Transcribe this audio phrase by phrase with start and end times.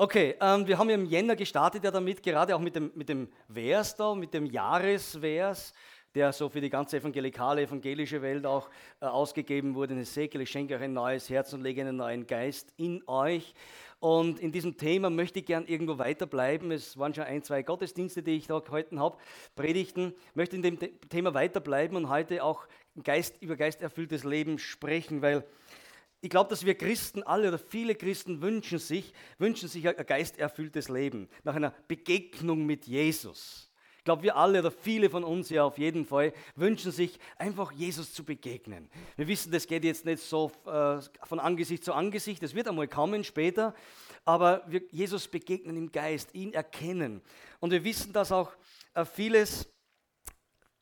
[0.00, 3.08] Okay, ähm, wir haben ja im Jänner gestartet ja damit, gerade auch mit dem, mit
[3.08, 5.72] dem Vers da, mit dem Jahresvers,
[6.14, 9.98] der so für die ganze evangelikale, evangelische Welt auch äh, ausgegeben wurde.
[9.98, 13.54] Ezekiel, ich schenke euch ein neues Herz und lege einen neuen Geist in euch.
[13.98, 16.70] Und in diesem Thema möchte ich gern irgendwo weiterbleiben.
[16.70, 19.18] Es waren schon ein, zwei Gottesdienste, die ich da gehalten habe,
[19.56, 20.14] Predigten.
[20.30, 20.78] Ich möchte in dem
[21.08, 22.68] Thema weiterbleiben und heute auch
[23.02, 25.44] Geist, über geisterfülltes Leben sprechen, weil
[26.20, 30.88] ich glaube, dass wir Christen alle oder viele Christen wünschen sich, wünschen sich ein geisterfülltes
[30.88, 33.70] Leben nach einer Begegnung mit Jesus.
[33.98, 37.72] Ich glaube, wir alle oder viele von uns ja auf jeden Fall wünschen sich einfach
[37.72, 38.88] Jesus zu begegnen.
[39.16, 42.88] Wir wissen, das geht jetzt nicht so äh, von Angesicht zu Angesicht, das wird einmal
[42.88, 43.74] kommen später,
[44.24, 47.20] aber wir Jesus begegnen im Geist, ihn erkennen.
[47.60, 48.52] Und wir wissen, dass auch
[48.94, 49.68] äh, vieles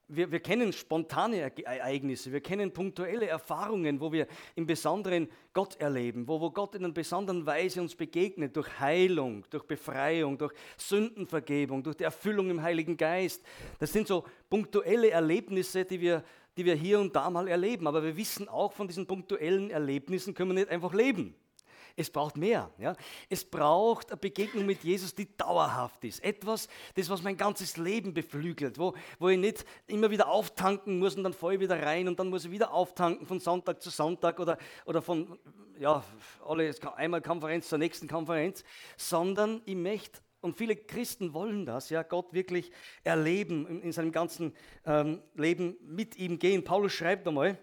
[0.08, 6.28] wir, wir, kennen spontane Ereignisse, wir kennen punktuelle Erfahrungen, wo wir im Besonderen Gott erleben,
[6.28, 11.82] wo, wo Gott in einer besonderen Weise uns begegnet, durch Heilung, durch Befreiung, durch Sündenvergebung,
[11.82, 13.42] durch die Erfüllung im Heiligen Geist.
[13.78, 16.22] Das sind so punktuelle Erlebnisse, die wir,
[16.56, 17.86] die wir hier und da mal erleben.
[17.86, 21.34] Aber wir wissen auch, von diesen punktuellen Erlebnissen können wir nicht einfach leben.
[21.96, 22.70] Es braucht mehr.
[22.78, 22.94] Ja?
[23.28, 26.22] Es braucht eine Begegnung mit Jesus, die dauerhaft ist.
[26.22, 31.16] Etwas, das, was mein ganzes Leben beflügelt, wo, wo ich nicht immer wieder auftanken muss
[31.16, 33.90] und dann fahre ich wieder rein und dann muss ich wieder auftanken von Sonntag zu
[33.90, 35.38] Sonntag oder, oder von
[35.78, 36.04] ja,
[36.46, 38.62] alle, einmal Konferenz zur nächsten Konferenz,
[38.96, 42.70] sondern ich möchte und viele Christen wollen das, ja, Gott wirklich
[43.02, 46.62] erleben, in, in seinem ganzen ähm, Leben mit ihm gehen.
[46.62, 47.58] Paulus schreibt einmal,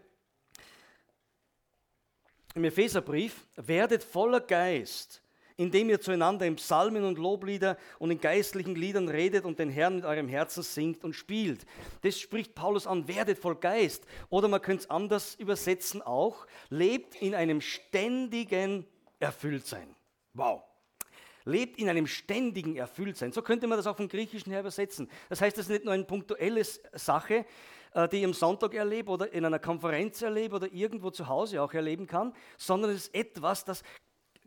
[2.55, 5.21] im Epheserbrief, werdet voller Geist,
[5.57, 9.95] indem ihr zueinander in Psalmen und Loblieder und in geistlichen Liedern redet und den Herrn
[9.95, 11.65] mit eurem Herzen singt und spielt.
[12.01, 14.05] Das spricht Paulus an, werdet voll Geist.
[14.29, 18.85] Oder man könnte es anders übersetzen auch, lebt in einem ständigen
[19.19, 19.95] Erfülltsein.
[20.33, 20.63] Wow.
[21.45, 23.33] Lebt in einem ständigen Erfülltsein.
[23.33, 25.09] So könnte man das auch vom Griechischen her übersetzen.
[25.29, 27.45] Das heißt, das ist nicht nur eine punktuelle Sache,
[28.11, 31.73] die ich am Sonntag erlebe oder in einer Konferenz erlebe oder irgendwo zu Hause auch
[31.73, 33.83] erleben kann, sondern es ist etwas, das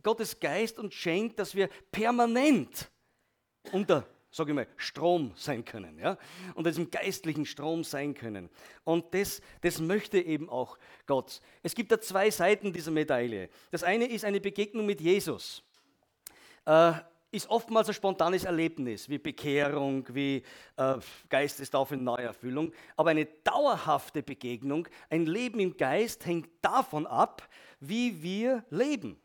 [0.03, 2.91] Gottes Geist uns schenkt, dass wir permanent
[3.73, 6.19] unter sage ich mal, Strom sein können, ja,
[6.55, 8.51] unter diesem geistlichen Strom sein können.
[8.85, 10.77] Und das, das möchte eben auch
[11.07, 11.41] Gott.
[11.63, 13.49] Es gibt da zwei Seiten dieser Medaille.
[13.71, 15.63] Das eine ist eine Begegnung mit Jesus.
[16.67, 16.93] Äh,
[17.31, 20.43] ist oftmals ein spontanes Erlebnis, wie Bekehrung, wie
[20.77, 20.95] äh,
[21.29, 22.73] Geistestaufe, Neuerfüllung.
[22.97, 27.49] Aber eine dauerhafte Begegnung, ein Leben im Geist hängt davon ab,
[27.81, 29.21] wie wir leben.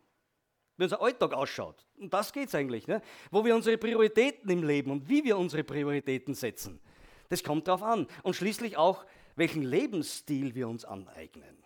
[0.77, 1.85] Wie unser Alltag ausschaut.
[1.97, 2.87] Und das geht es eigentlich.
[2.87, 3.01] Ne?
[3.29, 6.81] Wo wir unsere Prioritäten im Leben und wie wir unsere Prioritäten setzen.
[7.29, 8.07] Das kommt darauf an.
[8.23, 11.63] Und schließlich auch, welchen Lebensstil wir uns aneignen.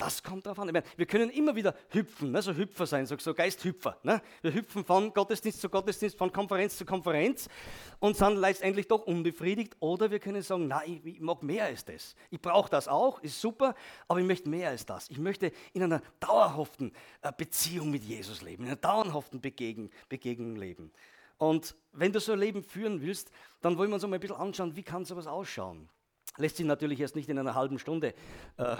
[0.00, 0.66] Das kommt darauf an.
[0.68, 3.98] Meine, wir können immer wieder hüpfen, ne, so Hüpfer sein, so, so Geisthüpfer.
[4.02, 4.22] Ne?
[4.40, 7.50] Wir hüpfen von Gottesdienst zu Gottesdienst, von Konferenz zu Konferenz
[7.98, 9.76] und sind letztendlich doch unbefriedigt.
[9.78, 12.14] Oder wir können sagen, nein, ich, ich mag mehr als das.
[12.30, 13.74] Ich brauche das auch, ist super,
[14.08, 15.10] aber ich möchte mehr als das.
[15.10, 20.56] Ich möchte in einer dauerhaften äh, Beziehung mit Jesus leben, in einer dauerhaften Begegnung, Begegnung
[20.56, 20.92] leben.
[21.36, 23.30] Und wenn du so ein Leben führen willst,
[23.60, 25.90] dann wollen wir uns mal ein bisschen anschauen, wie kann sowas ausschauen
[26.36, 28.14] lässt sich natürlich erst nicht in einer halben Stunde
[28.56, 28.76] äh,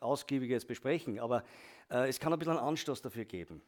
[0.00, 1.44] ausgiebiges besprechen, aber
[1.90, 3.62] äh, es kann ein bisschen einen Anstoß dafür geben.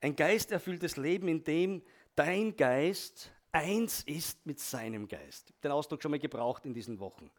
[0.00, 1.82] Ein geisterfülltes Leben, in dem
[2.14, 5.52] dein Geist eins ist mit seinem Geist.
[5.62, 7.30] Den Ausdruck schon mal gebraucht in diesen Wochen.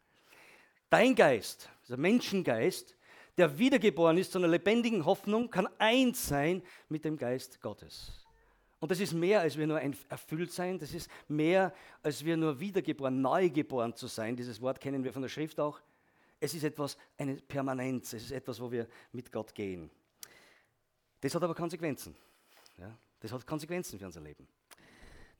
[0.90, 2.96] Dein Geist, der Menschengeist,
[3.38, 8.19] der wiedergeboren ist zu einer lebendigen Hoffnung, kann eins sein mit dem Geist Gottes.
[8.80, 12.36] Und das ist mehr, als wir nur ein erfüllt sein, das ist mehr, als wir
[12.36, 14.34] nur wiedergeboren, neugeboren zu sein.
[14.34, 15.78] Dieses Wort kennen wir von der Schrift auch.
[16.40, 19.90] Es ist etwas, eine Permanenz, es ist etwas, wo wir mit Gott gehen.
[21.20, 22.16] Das hat aber Konsequenzen.
[22.78, 22.96] Ja?
[23.20, 24.48] Das hat Konsequenzen für unser Leben.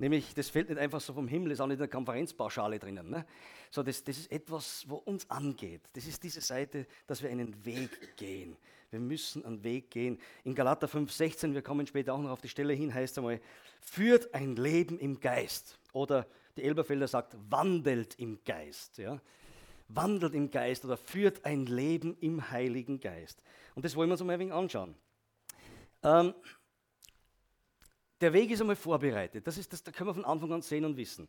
[0.01, 3.11] Nämlich, das fällt nicht einfach so vom Himmel, ist auch nicht in der Konferenzpauschale drinnen.
[3.11, 3.27] Ne?
[3.71, 5.83] So, das, das ist etwas, wo uns angeht.
[5.93, 8.57] Das ist diese Seite, dass wir einen Weg gehen.
[8.91, 10.19] Wir müssen einen Weg gehen.
[10.43, 13.43] In Galater 5,16, wir kommen später auch noch auf die Stelle hin, heißt einmal,
[13.83, 15.79] führt ein Leben im Geist.
[15.93, 16.27] Oder
[16.57, 18.97] die Elberfelder sagt, wandelt im Geist.
[18.97, 19.21] Ja?
[19.89, 23.43] Wandelt im Geist oder führt ein Leben im Heiligen Geist.
[23.75, 24.95] Und das wollen wir uns mal ein wenig anschauen.
[26.03, 26.33] Ähm,
[28.21, 29.47] der Weg ist einmal vorbereitet.
[29.47, 31.29] Das, ist, das, das können wir von Anfang an sehen und wissen.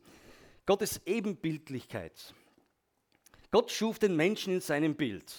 [0.66, 2.34] Gottes Ebenbildlichkeit.
[3.50, 5.34] Gott schuf den Menschen in seinem Bild.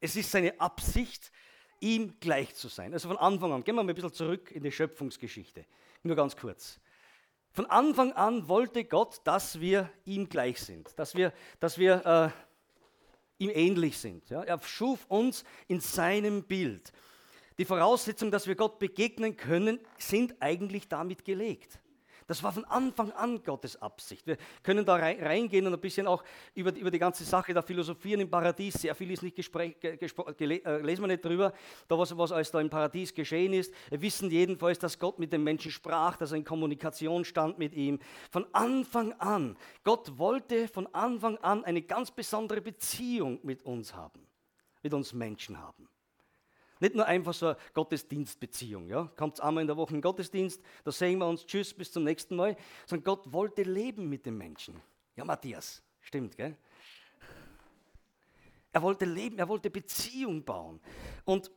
[0.00, 1.30] Es ist seine Absicht,
[1.80, 2.92] ihm gleich zu sein.
[2.92, 5.64] Also von Anfang an, gehen wir mal ein bisschen zurück in die Schöpfungsgeschichte.
[6.02, 6.80] Nur ganz kurz.
[7.52, 13.42] Von Anfang an wollte Gott, dass wir ihm gleich sind, dass wir, dass wir äh,
[13.42, 14.30] ihm ähnlich sind.
[14.30, 14.42] Ja?
[14.42, 16.92] Er schuf uns in seinem Bild.
[17.60, 21.78] Die Voraussetzungen, dass wir Gott begegnen können, sind eigentlich damit gelegt.
[22.26, 24.26] Das war von Anfang an Gottes Absicht.
[24.26, 26.24] Wir können da reingehen und ein bisschen auch
[26.54, 28.80] über, über die ganze Sache da philosophieren im Paradies.
[28.80, 31.52] Sehr viel ist nicht gespräch, gele, äh, lesen wir nicht drüber,
[31.86, 33.74] da was, was alles da im Paradies geschehen ist.
[33.90, 37.74] Wir wissen jedenfalls, dass Gott mit dem Menschen sprach, dass er in Kommunikation stand mit
[37.74, 37.98] ihm.
[38.30, 39.58] Von Anfang an.
[39.84, 44.26] Gott wollte von Anfang an eine ganz besondere Beziehung mit uns haben,
[44.82, 45.90] mit uns Menschen haben.
[46.80, 48.88] Nicht nur einfach so eine Gottesdienstbeziehung.
[48.88, 49.10] Ja?
[49.16, 52.04] Kommt einmal in der Woche in den Gottesdienst, da sehen wir uns, tschüss, bis zum
[52.04, 52.56] nächsten Mal.
[52.86, 54.80] Sondern Gott wollte leben mit den Menschen.
[55.14, 56.56] Ja, Matthias, stimmt, gell?
[58.72, 60.80] Er wollte leben, er wollte Beziehung bauen.
[61.24, 61.50] Und,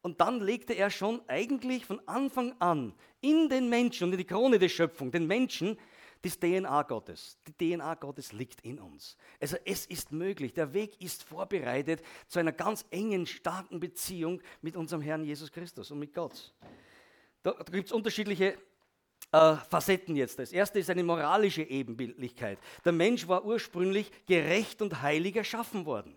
[0.00, 4.24] und dann legte er schon eigentlich von Anfang an in den Menschen und in die
[4.24, 5.76] Krone der Schöpfung, den Menschen,
[6.22, 7.36] das DNA Gottes.
[7.46, 9.16] Die DNA Gottes liegt in uns.
[9.40, 14.76] Also es ist möglich, der Weg ist vorbereitet zu einer ganz engen, starken Beziehung mit
[14.76, 16.54] unserem Herrn Jesus Christus und mit Gott.
[17.42, 18.56] Da, gibt es unterschiedliche
[19.32, 20.38] äh, Facetten jetzt.
[20.38, 22.58] Das erste ist eine moralische Ebenbildlichkeit.
[22.84, 26.16] Der Mensch war ursprünglich gerecht und heilig erschaffen worden.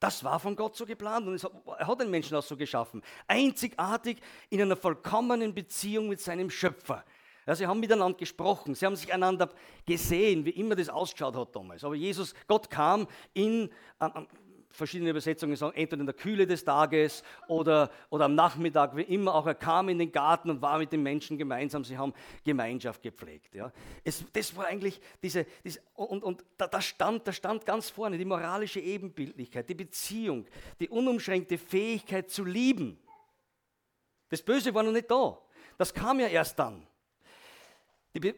[0.00, 1.42] Das war von Gott so geplant und
[1.78, 3.00] er hat den Menschen auch so geschaffen.
[3.26, 4.18] Einzigartig
[4.50, 7.06] in einer vollkommenen Beziehung mit seinem Schöpfer.
[7.46, 9.50] Ja, sie haben miteinander gesprochen, sie haben sich einander
[9.86, 11.84] gesehen, wie immer das ausgeschaut hat damals.
[11.84, 13.70] Aber Jesus, Gott kam in,
[14.00, 14.26] ähm,
[14.74, 19.34] verschiedene Übersetzungen sagen, entweder in der Kühle des Tages oder, oder am Nachmittag, wie immer
[19.34, 22.12] auch, er kam in den Garten und war mit den Menschen gemeinsam, sie haben
[22.44, 23.54] Gemeinschaft gepflegt.
[23.54, 23.72] Ja.
[24.02, 28.18] Es, das war eigentlich diese, diese und, und da, da, stand, da stand ganz vorne
[28.18, 30.46] die moralische Ebenbildlichkeit, die Beziehung,
[30.80, 32.98] die unumschränkte Fähigkeit zu lieben.
[34.28, 35.38] Das Böse war noch nicht da.
[35.78, 36.86] Das kam ja erst dann.
[38.14, 38.34] Die,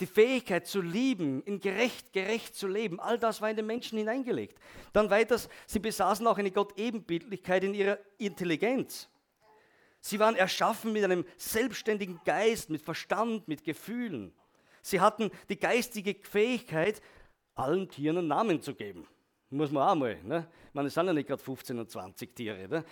[0.00, 3.98] die Fähigkeit zu lieben, in gerecht, gerecht zu leben, all das war in den Menschen
[3.98, 4.58] hineingelegt.
[4.92, 9.08] Dann weiters, sie besaßen auch eine Gott-Ebenbildlichkeit in ihrer Intelligenz.
[10.00, 14.32] Sie waren erschaffen mit einem selbstständigen Geist, mit Verstand, mit Gefühlen.
[14.80, 17.02] Sie hatten die geistige Fähigkeit,
[17.56, 19.08] allen Tieren einen Namen zu geben.
[19.50, 20.16] Muss man auch mal.
[20.24, 20.48] Ne?
[20.68, 22.68] Ich meine, es sind ja nicht gerade 15 und 20 Tiere.
[22.68, 22.84] Ne?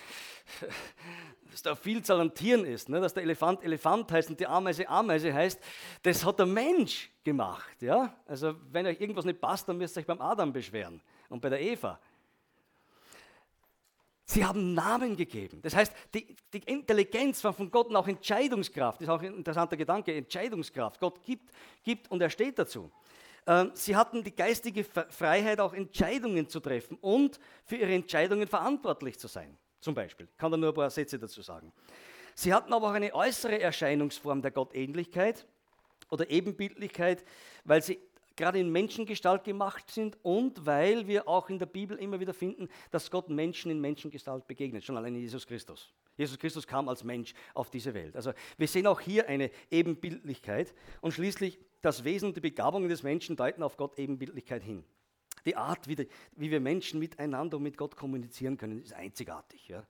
[1.51, 3.01] Dass da Vielzahl an Tieren ist, ne?
[3.01, 5.61] dass der Elefant Elefant heißt und die Ameise Ameise heißt,
[6.03, 7.81] das hat der Mensch gemacht.
[7.81, 8.13] Ja?
[8.27, 11.51] Also, wenn euch irgendwas nicht passt, dann müsst ihr euch beim Adam beschweren und bei
[11.51, 12.01] der Eva.
[14.27, 15.61] Sie haben Namen gegeben.
[15.63, 19.01] Das heißt, die, die, Intelligenz war von Gott und auch Entscheidungskraft.
[19.01, 20.99] Das ist auch ein interessanter Gedanke, Entscheidungskraft.
[20.99, 21.53] Gott gibt,
[21.85, 22.91] gibt und er steht dazu.
[23.47, 29.19] Ähm, sie hatten die geistige Freiheit, auch Entscheidungen zu treffen und für ihre Entscheidungen verantwortlich
[29.19, 29.57] zu sein.
[29.81, 30.27] Zum Beispiel.
[30.31, 31.73] Ich kann da nur ein paar Sätze dazu sagen.
[32.35, 35.47] Sie hatten aber auch eine äußere Erscheinungsform der Gottähnlichkeit
[36.11, 37.25] oder Ebenbildlichkeit,
[37.65, 38.01] weil sie
[38.35, 42.69] gerade in Menschengestalt gemacht sind und weil wir auch in der Bibel immer wieder finden,
[42.91, 45.93] dass Gott Menschen in Menschengestalt begegnet, schon allein Jesus Christus.
[46.17, 48.17] Jesus Christus kam als Mensch auf diese Welt.
[48.17, 53.03] Also wir sehen auch hier eine Ebenbildlichkeit und schließlich das Wesen und die Begabungen des
[53.03, 54.85] Menschen deuten auf Gott Ebenbildlichkeit hin.
[55.45, 59.69] Die Art, wie, die, wie wir Menschen miteinander und mit Gott kommunizieren können, ist einzigartig.
[59.69, 59.87] Ja?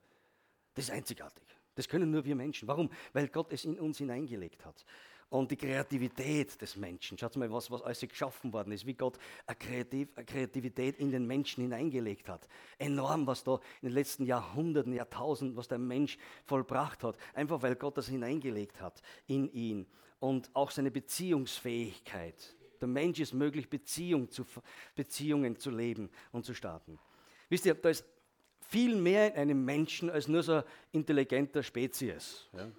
[0.73, 1.45] Das ist einzigartig.
[1.75, 2.67] Das können nur wir Menschen.
[2.67, 2.89] Warum?
[3.13, 4.85] Weil Gott es in uns hineingelegt hat
[5.29, 7.17] und die Kreativität des Menschen.
[7.17, 11.11] Schaut mal, was, was alles geschaffen worden ist, wie Gott eine, Kreativ, eine Kreativität in
[11.11, 12.47] den Menschen hineingelegt hat.
[12.77, 17.17] Enorm, was da in den letzten Jahrhunderten, Jahrtausenden, was der Mensch vollbracht hat.
[17.33, 19.87] Einfach weil Gott das hineingelegt hat in ihn.
[20.19, 22.55] Und auch seine Beziehungsfähigkeit.
[22.81, 24.45] Der Mensch ist möglich, Beziehung zu,
[24.95, 26.99] Beziehungen zu leben und zu starten.
[27.49, 28.05] Wisst ihr, da ist
[28.61, 32.47] viel mehr in einem Menschen als nur so intelligenter Spezies.
[32.53, 32.71] Ja.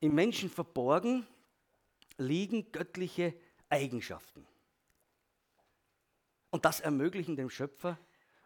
[0.00, 1.26] Im Menschen verborgen
[2.18, 3.34] liegen göttliche
[3.68, 4.46] Eigenschaften.
[6.50, 7.98] Und das ermöglichen dem Schöpfer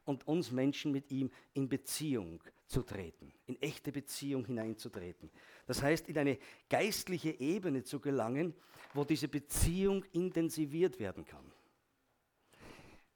[0.08, 5.30] und uns Menschen mit ihm in Beziehung zu treten, in echte Beziehung hineinzutreten.
[5.66, 6.38] Das heißt, in eine
[6.70, 8.54] geistliche Ebene zu gelangen,
[8.94, 11.44] wo diese Beziehung intensiviert werden kann.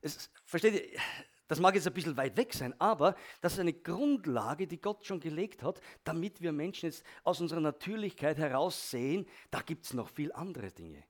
[0.03, 1.01] Es, versteht ihr,
[1.49, 5.07] das mag jetzt ein bisschen weit weg sein, aber das ist eine Grundlage, die Gott
[5.07, 9.95] schon gelegt hat, damit wir Menschen jetzt aus unserer Natürlichkeit heraus sehen, da gibt es
[9.95, 11.03] noch viel andere Dinge.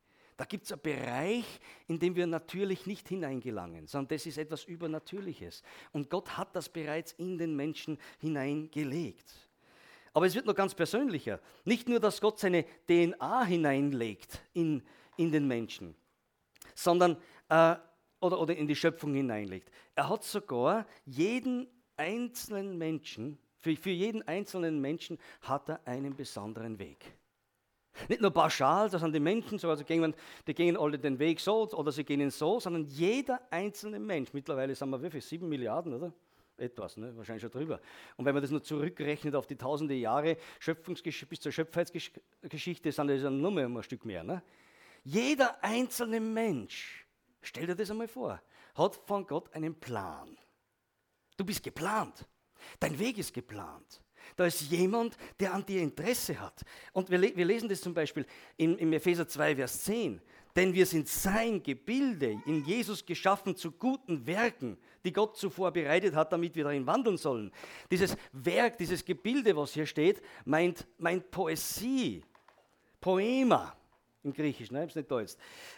[0.42, 1.44] Da gibt es einen Bereich,
[1.86, 5.62] in dem wir natürlich nicht hineingelangen, sondern das ist etwas Übernatürliches.
[5.92, 9.24] Und Gott hat das bereits in den Menschen hineingelegt.
[10.12, 11.38] Aber es wird noch ganz persönlicher.
[11.64, 14.82] Nicht nur, dass Gott seine DNA hineinlegt in,
[15.16, 15.94] in den Menschen,
[16.74, 17.18] sondern
[17.48, 17.76] äh,
[18.18, 19.70] oder, oder in die Schöpfung hineinlegt.
[19.94, 26.80] Er hat sogar jeden einzelnen Menschen, für, für jeden einzelnen Menschen hat er einen besonderen
[26.80, 27.14] Weg.
[28.08, 30.14] Nicht nur pauschal, das sind die Menschen so, also gehen,
[30.46, 34.74] die gehen alle den Weg so oder sie gehen so, sondern jeder einzelne Mensch, mittlerweile
[34.74, 36.12] sind wir wie viel, sieben Milliarden, oder?
[36.58, 37.16] etwas, ne?
[37.16, 37.80] wahrscheinlich schon drüber.
[38.16, 43.08] Und wenn man das nur zurückrechnet auf die tausende Jahre Schöpfungsgeschichte bis zur Schöpfungsgeschichte, sind
[43.08, 44.22] das ja nur mehr ein Stück mehr.
[44.22, 44.42] Ne?
[45.04, 47.06] Jeder einzelne Mensch,
[47.42, 48.40] stell dir das einmal vor,
[48.74, 50.36] hat von Gott einen Plan.
[51.36, 52.26] Du bist geplant.
[52.78, 54.01] Dein Weg ist geplant.
[54.36, 56.62] Da ist jemand, der an dir Interesse hat.
[56.92, 58.26] Und wir, wir lesen das zum Beispiel
[58.56, 60.20] in, in Epheser 2, Vers 10.
[60.54, 66.14] Denn wir sind sein Gebilde, in Jesus geschaffen zu guten Werken, die Gott zuvor bereitet
[66.14, 67.50] hat, damit wir darin wandeln sollen.
[67.90, 72.22] Dieses Werk, dieses Gebilde, was hier steht, meint, meint Poesie,
[73.00, 73.74] Poema
[74.22, 74.80] im Griechischen, ne?
[74.80, 75.32] ich habe es nicht Deutsch.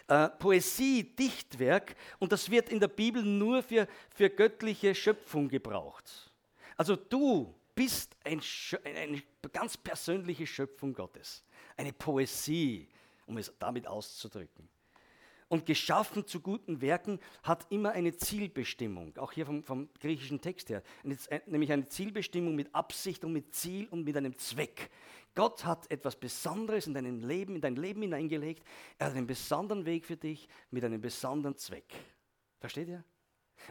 [0.07, 6.31] Äh, Poesie, Dichtwerk und das wird in der Bibel nur für, für göttliche Schöpfung gebraucht.
[6.77, 8.41] Also du bist ein,
[8.83, 11.43] eine ganz persönliche Schöpfung Gottes,
[11.77, 12.87] eine Poesie,
[13.25, 14.69] um es damit auszudrücken.
[15.47, 20.69] Und geschaffen zu guten Werken hat immer eine Zielbestimmung, auch hier vom, vom griechischen Text
[20.69, 20.81] her,
[21.45, 24.89] nämlich eine Zielbestimmung mit Absicht und mit Ziel und mit einem Zweck.
[25.35, 28.63] Gott hat etwas Besonderes in dein Leben, in dein Leben hineingelegt.
[28.97, 31.93] Er hat einen besonderen Weg für dich mit einem besonderen Zweck.
[32.59, 33.03] Versteht ihr?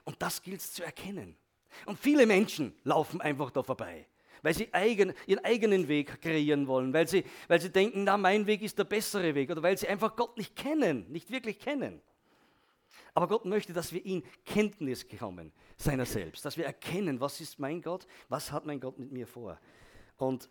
[0.05, 1.37] Und das gilt es zu erkennen.
[1.87, 4.07] Und viele Menschen laufen einfach da vorbei
[4.45, 8.47] weil sie eigen, ihren eigenen Weg kreieren wollen, weil sie, weil sie denken, na, mein
[8.47, 12.03] Weg ist der bessere Weg oder weil sie einfach Gott nicht kennen, nicht wirklich kennen.
[13.15, 17.59] Aber Gott möchte, dass wir ihn Kenntnis bekommen, seiner selbst, dass wir erkennen, was ist
[17.59, 19.59] mein Gott, was hat mein Gott mit mir vor.
[20.19, 20.51] Und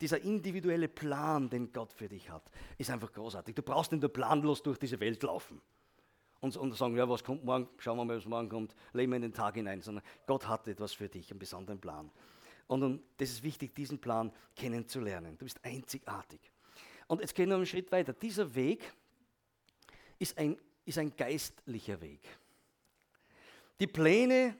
[0.00, 2.48] dieser individuelle Plan, den Gott für dich hat,
[2.78, 3.56] ist einfach großartig.
[3.56, 5.60] Du brauchst nicht nur planlos durch diese Welt laufen
[6.42, 9.16] und, und sagen, ja, was kommt morgen, schauen wir mal, was morgen kommt, leben wir
[9.16, 12.10] in den Tag hinein, sondern Gott hat etwas für dich, einen besonderen Plan.
[12.66, 15.38] Und, und das ist wichtig, diesen Plan kennenzulernen.
[15.38, 16.40] Du bist einzigartig.
[17.06, 18.12] Und jetzt gehen wir einen Schritt weiter.
[18.12, 18.92] Dieser Weg
[20.18, 22.20] ist ein, ist ein geistlicher Weg.
[23.78, 24.56] Die Pläne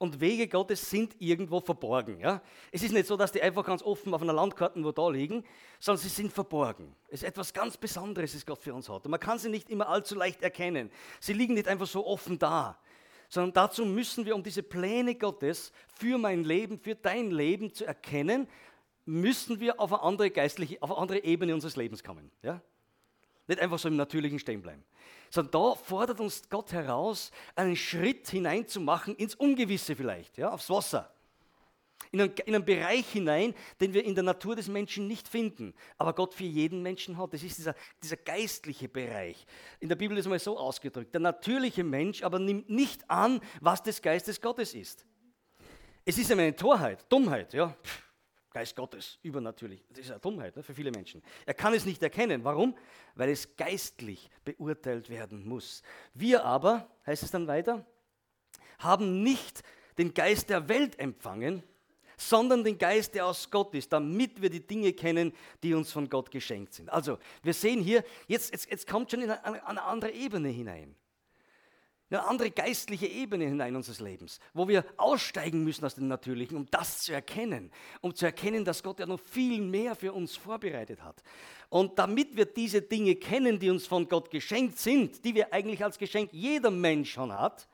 [0.00, 2.18] und Wege Gottes sind irgendwo verborgen.
[2.20, 2.40] Ja?
[2.72, 5.44] Es ist nicht so, dass die einfach ganz offen auf einer Landkarte wo da liegen,
[5.78, 6.96] sondern sie sind verborgen.
[7.08, 9.04] Es ist etwas ganz Besonderes, das Gott für uns hat.
[9.04, 10.90] Und man kann sie nicht immer allzu leicht erkennen.
[11.20, 12.78] Sie liegen nicht einfach so offen da
[13.32, 17.84] sondern dazu müssen wir, um diese Pläne Gottes für mein Leben, für dein Leben zu
[17.84, 18.48] erkennen,
[19.04, 22.32] müssen wir auf eine andere geistliche, auf eine andere Ebene unseres Lebens kommen.
[22.42, 22.60] Ja?
[23.50, 24.82] Nicht einfach so im Natürlichen stehen bleiben.
[25.28, 31.12] Sondern da fordert uns Gott heraus, einen Schritt hineinzumachen ins Ungewisse vielleicht, ja, aufs Wasser
[32.12, 35.74] in einen, in einen Bereich hinein, den wir in der Natur des Menschen nicht finden,
[35.96, 37.32] aber Gott für jeden Menschen hat.
[37.32, 39.46] Das ist dieser, dieser geistliche Bereich.
[39.78, 43.40] In der Bibel ist es mal so ausgedrückt, der natürliche Mensch aber nimmt nicht an,
[43.60, 45.06] was des Geistes Gottes ist.
[46.04, 47.76] Es ist eine Torheit, Dummheit, ja.
[48.50, 49.84] Geist Gottes, übernatürlich.
[49.90, 51.22] Das ist eine Dummheit ne, für viele Menschen.
[51.46, 52.42] Er kann es nicht erkennen.
[52.42, 52.76] Warum?
[53.14, 55.82] Weil es geistlich beurteilt werden muss.
[56.14, 57.86] Wir aber, heißt es dann weiter,
[58.80, 59.62] haben nicht
[59.98, 61.62] den Geist der Welt empfangen,
[62.16, 66.08] sondern den Geist, der aus Gott ist, damit wir die Dinge kennen, die uns von
[66.08, 66.90] Gott geschenkt sind.
[66.90, 70.94] Also, wir sehen hier, jetzt, jetzt, jetzt kommt schon in eine, eine andere Ebene hinein.
[72.10, 76.66] Eine andere geistliche Ebene hinein unseres Lebens, wo wir aussteigen müssen aus dem Natürlichen, um
[76.70, 81.02] das zu erkennen, um zu erkennen, dass Gott ja noch viel mehr für uns vorbereitet
[81.02, 81.22] hat.
[81.68, 85.84] Und damit wir diese Dinge kennen, die uns von Gott geschenkt sind, die wir eigentlich
[85.84, 87.68] als Geschenk jeder Mensch schon hat,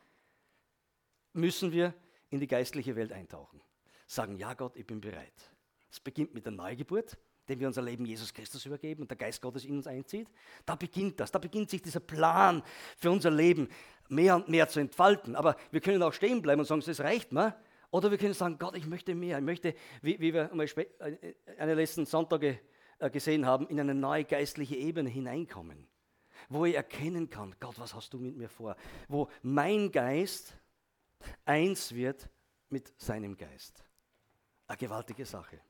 [1.32, 1.94] müssen wir
[2.28, 3.60] in die geistliche Welt eintauchen
[4.06, 5.50] sagen, ja Gott, ich bin bereit.
[5.90, 9.40] Es beginnt mit der Neugeburt, dem wir unser Leben Jesus Christus übergeben und der Geist
[9.40, 10.28] Gottes in uns einzieht.
[10.64, 12.62] Da beginnt das, da beginnt sich dieser Plan
[12.96, 13.68] für unser Leben
[14.08, 15.36] mehr und mehr zu entfalten.
[15.36, 17.56] Aber wir können auch stehen bleiben und sagen, das reicht mir.
[17.90, 19.38] Oder wir können sagen, Gott, ich möchte mehr.
[19.38, 22.58] Ich möchte, wie, wie wir äh, eine letzten Sonntage
[22.98, 25.86] äh, gesehen haben, in eine neue geistliche Ebene hineinkommen.
[26.48, 28.76] Wo ich erkennen kann, Gott, was hast du mit mir vor?
[29.08, 30.56] Wo mein Geist
[31.44, 32.28] eins wird
[32.68, 33.82] mit seinem Geist.
[34.66, 35.60] Eine gewaltige Sache.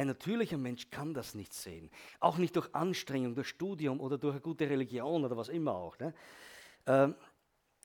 [0.00, 1.90] Ein natürlicher Mensch kann das nicht sehen.
[2.20, 5.98] Auch nicht durch Anstrengung, durch Studium oder durch eine gute Religion oder was immer auch.
[5.98, 6.14] Ne?
[6.86, 7.14] Ähm,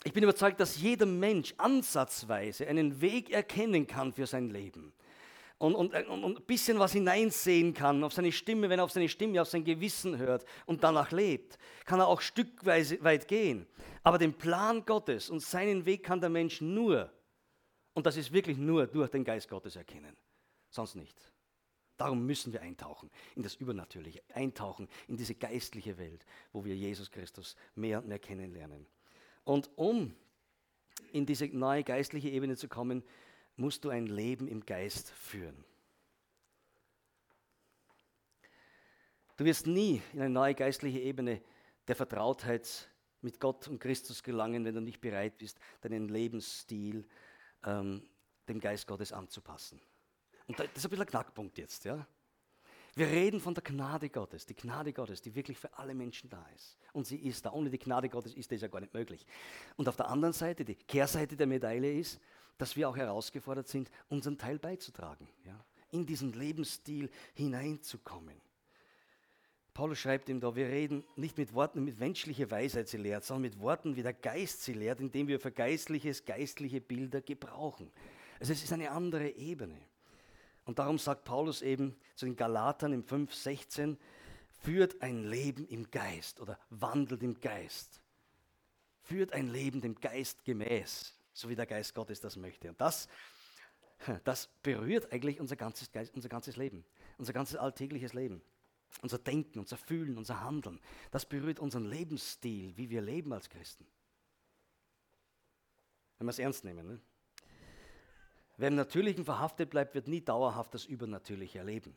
[0.05, 4.93] ich bin überzeugt, dass jeder Mensch ansatzweise einen Weg erkennen kann für sein Leben.
[5.57, 8.91] Und, und, und, und, ein bisschen was hineinsehen kann auf seine Stimme, wenn er auf
[8.91, 13.67] seine Stimme, auf sein Gewissen hört und danach lebt, kann er auch stückweise weit gehen.
[14.03, 17.11] Aber den Plan Gottes und seinen Weg kann der Mensch nur
[17.93, 20.15] und das ist wirklich nur durch den Geist Gottes erkennen.
[20.69, 21.34] Sonst nicht.
[21.97, 27.09] Darum müssen wir eintauchen in das Übernatürliche, eintauchen in diese geistliche Welt, wo wir Jesus
[27.09, 28.85] Christus mehr und mehr kennenlernen.
[29.45, 30.13] Und um
[31.13, 33.03] in diese neue geistliche Ebene zu kommen,
[33.55, 35.63] musst du ein Leben im Geist führen.
[39.37, 41.41] Du wirst nie in eine neue geistliche Ebene
[41.87, 42.89] der Vertrautheit
[43.21, 47.05] mit Gott und Christus gelangen, wenn du nicht bereit bist, deinen Lebensstil
[47.63, 48.03] ähm,
[48.47, 49.79] dem Geist Gottes anzupassen.
[50.47, 51.85] Und das ist ein bisschen ein Knackpunkt jetzt.
[51.85, 52.05] Ja?
[52.95, 56.45] Wir reden von der Gnade Gottes, die Gnade Gottes, die wirklich für alle Menschen da
[56.55, 56.77] ist.
[56.93, 57.51] Und sie ist da.
[57.51, 59.25] Ohne die Gnade Gottes ist das ja gar nicht möglich.
[59.75, 62.19] Und auf der anderen Seite, die Kehrseite der Medaille ist,
[62.57, 65.65] dass wir auch herausgefordert sind, unseren Teil beizutragen, ja?
[65.91, 68.39] in diesen Lebensstil hineinzukommen.
[69.73, 73.41] Paulus schreibt ihm da, wir reden nicht mit Worten, mit menschlicher Weisheit sie lehrt, sondern
[73.41, 77.91] mit Worten, wie der Geist sie lehrt, indem wir für geistliches, geistliche Bilder gebrauchen.
[78.39, 79.77] Also es ist eine andere Ebene.
[80.65, 83.97] Und darum sagt Paulus eben zu den Galatern im 5,16,
[84.61, 88.01] führt ein Leben im Geist oder wandelt im Geist.
[89.03, 92.69] Führt ein Leben dem Geist gemäß, so wie der Geist Gottes das möchte.
[92.69, 93.07] Und das,
[94.23, 96.83] das berührt eigentlich unser ganzes, Geist, unser ganzes Leben,
[97.19, 98.41] unser ganzes alltägliches Leben.
[99.01, 100.79] Unser Denken, unser Fühlen, unser Handeln,
[101.11, 103.85] das berührt unseren Lebensstil, wie wir leben als Christen.
[106.17, 106.87] Wenn wir es ernst nehmen.
[106.87, 107.01] Ne?
[108.57, 111.95] Wer im Natürlichen verhaftet bleibt, wird nie dauerhaft das Übernatürliche erleben.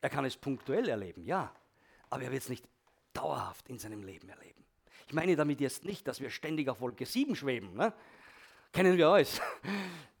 [0.00, 1.54] Er kann es punktuell erleben, ja,
[2.08, 2.66] aber er wird es nicht
[3.12, 4.64] dauerhaft in seinem Leben erleben.
[5.06, 7.74] Ich meine damit jetzt nicht, dass wir ständig auf Wolke 7 schweben.
[7.74, 7.92] Ne?
[8.72, 9.40] Kennen wir alles.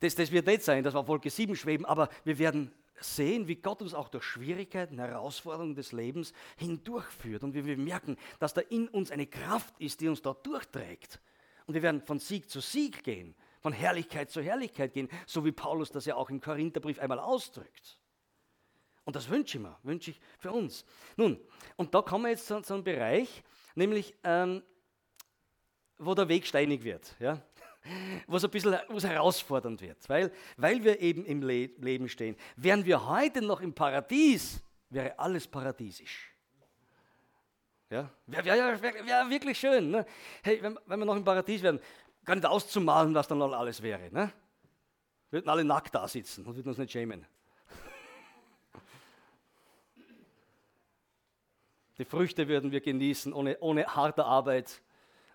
[0.00, 3.48] Das, das wird nicht sein, dass wir auf Wolke 7 schweben, aber wir werden sehen,
[3.48, 8.54] wie Gott uns auch durch Schwierigkeiten, Herausforderungen des Lebens hindurchführt und wie wir merken, dass
[8.54, 11.20] da in uns eine Kraft ist, die uns dort durchträgt.
[11.66, 15.52] Und wir werden von Sieg zu Sieg gehen, von Herrlichkeit zu Herrlichkeit gehen, so wie
[15.52, 17.98] Paulus das ja auch im Korintherbrief einmal ausdrückt.
[19.04, 20.84] Und das wünsche ich mir, wünsche ich für uns.
[21.16, 21.40] Nun,
[21.76, 23.42] und da kommen wir jetzt zu, zu einem Bereich,
[23.74, 24.62] nämlich ähm,
[25.98, 27.16] wo der Weg steinig wird.
[27.18, 27.42] Ja?
[28.26, 32.36] was ein bisschen was herausfordernd wird, weil, weil wir eben im Le Leben stehen.
[32.56, 36.30] Wären wir heute noch im Paradies, wäre alles paradiesisch.
[37.90, 39.90] Ja, wäre wär, wär, wär wirklich schön.
[39.90, 40.06] Ne?
[40.42, 41.80] Hey, wenn, wenn wir noch im Paradies wären,
[42.24, 44.10] gar nicht auszumalen, was dann noch alles wäre.
[44.12, 44.32] Ne?
[45.30, 47.26] Wir würden alle nackt da sitzen und würden uns nicht schämen.
[51.98, 54.82] Die Früchte würden wir genießen ohne, ohne harte Arbeit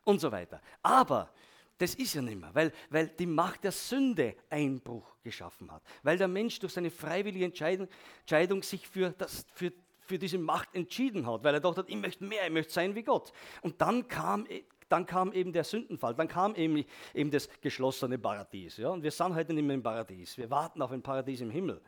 [0.03, 0.61] und so weiter.
[0.81, 1.29] Aber
[1.77, 5.83] das ist ja nicht mehr, weil, weil die Macht der Sünde Einbruch geschaffen hat.
[6.03, 7.89] Weil der Mensch durch seine freiwillige Entscheidung,
[8.21, 12.23] Entscheidung sich für, das, für, für diese Macht entschieden hat, weil er dachte, ich möchte
[12.23, 13.33] mehr, ich möchte sein wie Gott.
[13.61, 14.47] Und dann kam
[14.89, 18.77] dann kam eben der Sündenfall, dann kam eben, eben das geschlossene Paradies.
[18.77, 18.89] Ja?
[18.89, 21.81] Und wir sind heute nicht mehr im Paradies, wir warten auf ein Paradies im Himmel.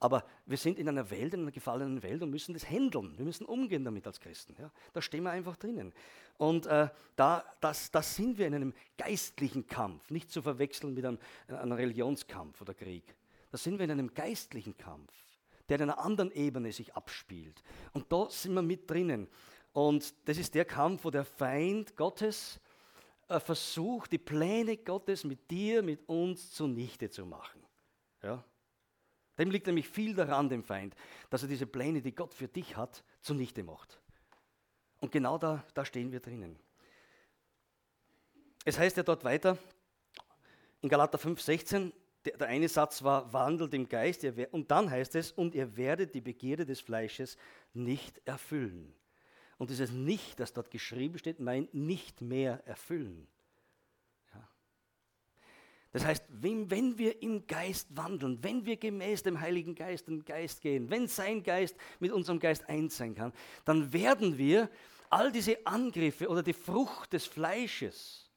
[0.00, 3.24] Aber wir sind in einer Welt, in einer gefallenen Welt und müssen das handeln, wir
[3.24, 4.56] müssen umgehen damit als Christen.
[4.58, 4.70] Ja?
[4.92, 5.92] Da stehen wir einfach drinnen.
[6.38, 11.04] Und äh, da das, das sind wir in einem geistlichen Kampf, nicht zu verwechseln mit
[11.04, 13.14] einem, einem Religionskampf oder Krieg.
[13.50, 15.12] Da sind wir in einem geistlichen Kampf,
[15.68, 17.62] der in einer anderen Ebene sich abspielt.
[17.92, 19.28] Und da sind wir mit drinnen.
[19.72, 22.60] Und das ist der Kampf, wo der Feind Gottes
[23.28, 27.62] äh, versucht, die Pläne Gottes mit dir, mit uns zunichte zu machen.
[28.22, 28.44] Ja?
[29.38, 30.94] Dem liegt nämlich viel daran, dem Feind,
[31.30, 34.00] dass er diese Pläne, die Gott für dich hat, zunichte macht.
[34.98, 36.58] Und genau da, da stehen wir drinnen.
[38.64, 39.56] Es heißt ja dort weiter,
[40.82, 41.92] in Galater 5, 16,
[42.24, 46.14] der, der eine Satz war, wandelt im Geist, und dann heißt es, und ihr werdet
[46.14, 47.38] die Begierde des Fleisches
[47.72, 48.94] nicht erfüllen.
[49.60, 53.26] Und dieses Nicht, das dort geschrieben steht, meint nicht mehr erfüllen.
[54.32, 54.48] Ja.
[55.92, 60.24] Das heißt, wenn, wenn, wir im Geist wandeln, wenn wir gemäß dem Heiligen Geist im
[60.24, 63.34] Geist gehen, wenn sein Geist mit unserem Geist eins sein kann,
[63.66, 64.70] dann werden wir
[65.10, 68.30] all diese Angriffe oder die Frucht des Fleisches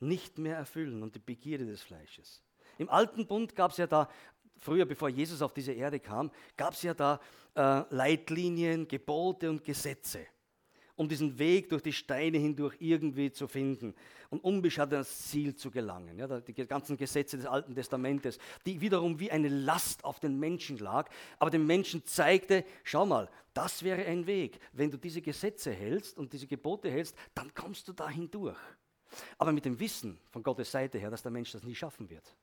[0.00, 2.42] nicht mehr erfüllen und die Begierde des Fleisches.
[2.76, 4.10] Im alten Bund gab es ja da
[4.58, 7.20] früher, bevor Jesus auf diese Erde kam, gab es ja da
[7.54, 10.26] äh, Leitlinien, Gebote und Gesetze,
[10.94, 13.94] um diesen Weg durch die Steine hindurch irgendwie zu finden
[14.30, 16.18] und unbeschadet ans Ziel zu gelangen.
[16.18, 20.78] Ja, die ganzen Gesetze des Alten Testamentes, die wiederum wie eine Last auf den Menschen
[20.78, 24.58] lag, aber dem Menschen zeigte, schau mal, das wäre ein Weg.
[24.72, 28.58] Wenn du diese Gesetze hältst und diese Gebote hältst, dann kommst du da hindurch.
[29.38, 32.34] Aber mit dem Wissen von Gottes Seite her, dass der Mensch das nie schaffen wird.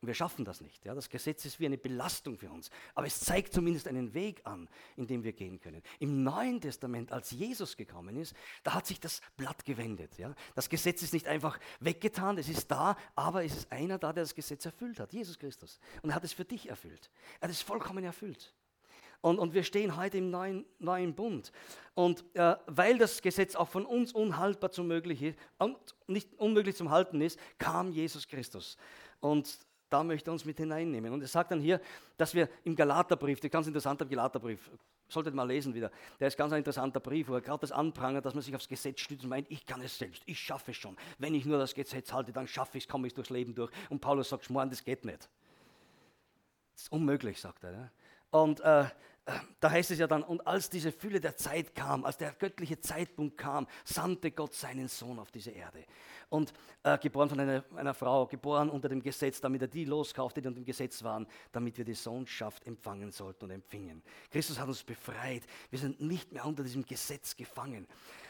[0.00, 0.84] Wir schaffen das nicht.
[0.84, 0.94] Ja?
[0.94, 2.70] Das Gesetz ist wie eine Belastung für uns.
[2.94, 5.82] Aber es zeigt zumindest einen Weg an, in dem wir gehen können.
[5.98, 10.16] Im Neuen Testament, als Jesus gekommen ist, da hat sich das Blatt gewendet.
[10.16, 10.34] Ja?
[10.54, 14.22] Das Gesetz ist nicht einfach weggetan, es ist da, aber es ist einer da, der
[14.22, 15.80] das Gesetz erfüllt hat, Jesus Christus.
[16.02, 17.10] Und er hat es für dich erfüllt.
[17.40, 18.54] Er hat es vollkommen erfüllt.
[19.20, 21.50] Und, und wir stehen heute im neuen, neuen Bund.
[21.94, 25.38] Und äh, weil das Gesetz auch von uns unhaltbar zum möglich ist,
[26.06, 28.76] nicht unmöglich zum Halten ist, kam Jesus Christus.
[29.20, 29.58] Und
[29.90, 31.12] da möchte er uns mit hineinnehmen.
[31.12, 31.80] Und er sagt dann hier,
[32.16, 34.70] dass wir im Galaterbrief, ist ganz interessant am Galaterbrief,
[35.10, 35.90] Solltet mal lesen wieder.
[36.20, 38.68] Der ist ganz ein interessanter Brief, wo er gerade das anprangert, dass man sich aufs
[38.68, 40.98] Gesetz stützt und meint, ich kann es selbst, ich schaffe es schon.
[41.18, 43.72] Wenn ich nur das Gesetz halte, dann schaffe ich es, komme ich durchs Leben durch.
[43.88, 45.30] Und Paulus sagt, Schmoren, das geht nicht.
[46.74, 47.72] Das ist unmöglich, sagt er.
[47.72, 47.90] Ja?
[48.30, 48.84] Und äh,
[49.60, 52.80] da heißt es ja dann, und als diese Fülle der Zeit kam, als der göttliche
[52.80, 55.84] Zeitpunkt kam, sandte Gott seinen Sohn auf diese Erde.
[56.30, 60.40] Und äh, geboren von einer, einer, Frau, geboren unter dem Gesetz, damit er die loskaufte,
[60.40, 64.02] die unter dem Gesetz waren, damit wir die Sohnschaft empfangen sollten und empfingen.
[64.30, 65.42] Christus hat uns befreit.
[65.70, 67.86] Wir sind nicht mehr unter diesem Gesetz gefangen.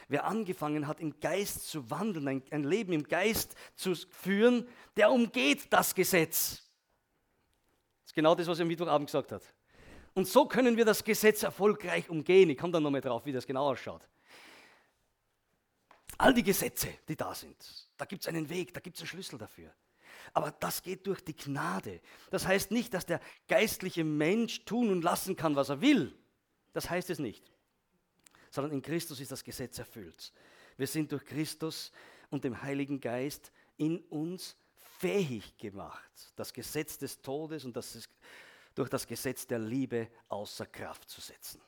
[0.08, 5.10] Wer angefangen hat, im Geist zu wandeln, ein, ein Leben im Geist zu führen, der
[5.10, 6.62] umgeht das Gesetz.
[8.02, 9.42] Das ist genau das, was er am Mittwochabend gesagt hat.
[10.18, 12.50] Und so können wir das Gesetz erfolgreich umgehen.
[12.50, 14.02] Ich komme dann nochmal drauf, wie das genau ausschaut.
[16.18, 17.56] All die Gesetze, die da sind,
[17.96, 19.72] da gibt es einen Weg, da gibt es einen Schlüssel dafür.
[20.32, 22.00] Aber das geht durch die Gnade.
[22.32, 26.18] Das heißt nicht, dass der geistliche Mensch tun und lassen kann, was er will.
[26.72, 27.52] Das heißt es nicht.
[28.50, 30.32] Sondern in Christus ist das Gesetz erfüllt.
[30.76, 31.92] Wir sind durch Christus
[32.28, 34.56] und dem Heiligen Geist in uns
[34.98, 38.08] fähig gemacht, das Gesetz des Todes und das
[38.78, 41.60] durch das Gesetz der Liebe außer Kraft zu setzen.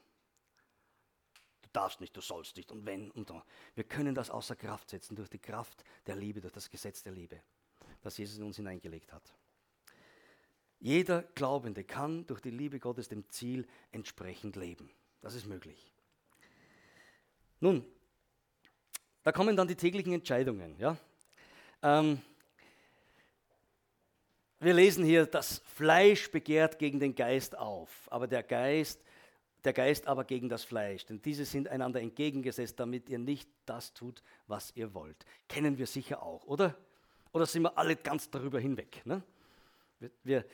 [1.61, 3.43] Du darfst nicht, du sollst nicht und wenn und so.
[3.75, 7.11] Wir können das außer Kraft setzen durch die Kraft der Liebe, durch das Gesetz der
[7.11, 7.43] Liebe,
[8.01, 9.35] das Jesus in uns hineingelegt hat.
[10.79, 14.89] Jeder Glaubende kann durch die Liebe Gottes dem Ziel entsprechend leben.
[15.21, 15.93] Das ist möglich.
[17.59, 17.85] Nun,
[19.25, 20.79] da kommen dann die täglichen Entscheidungen.
[20.79, 20.97] Ja?
[21.83, 22.23] Ähm,
[24.61, 29.03] wir lesen hier, das Fleisch begehrt gegen den Geist auf, aber der Geist,
[29.65, 31.07] der Geist aber gegen das Fleisch.
[31.07, 35.25] Denn diese sind einander entgegengesetzt, damit ihr nicht das tut, was ihr wollt.
[35.49, 36.77] Kennen wir sicher auch, oder?
[37.33, 39.03] Oder sind wir alle ganz darüber hinweg?
[39.05, 39.23] Ne?
[39.99, 40.45] Wir, wir,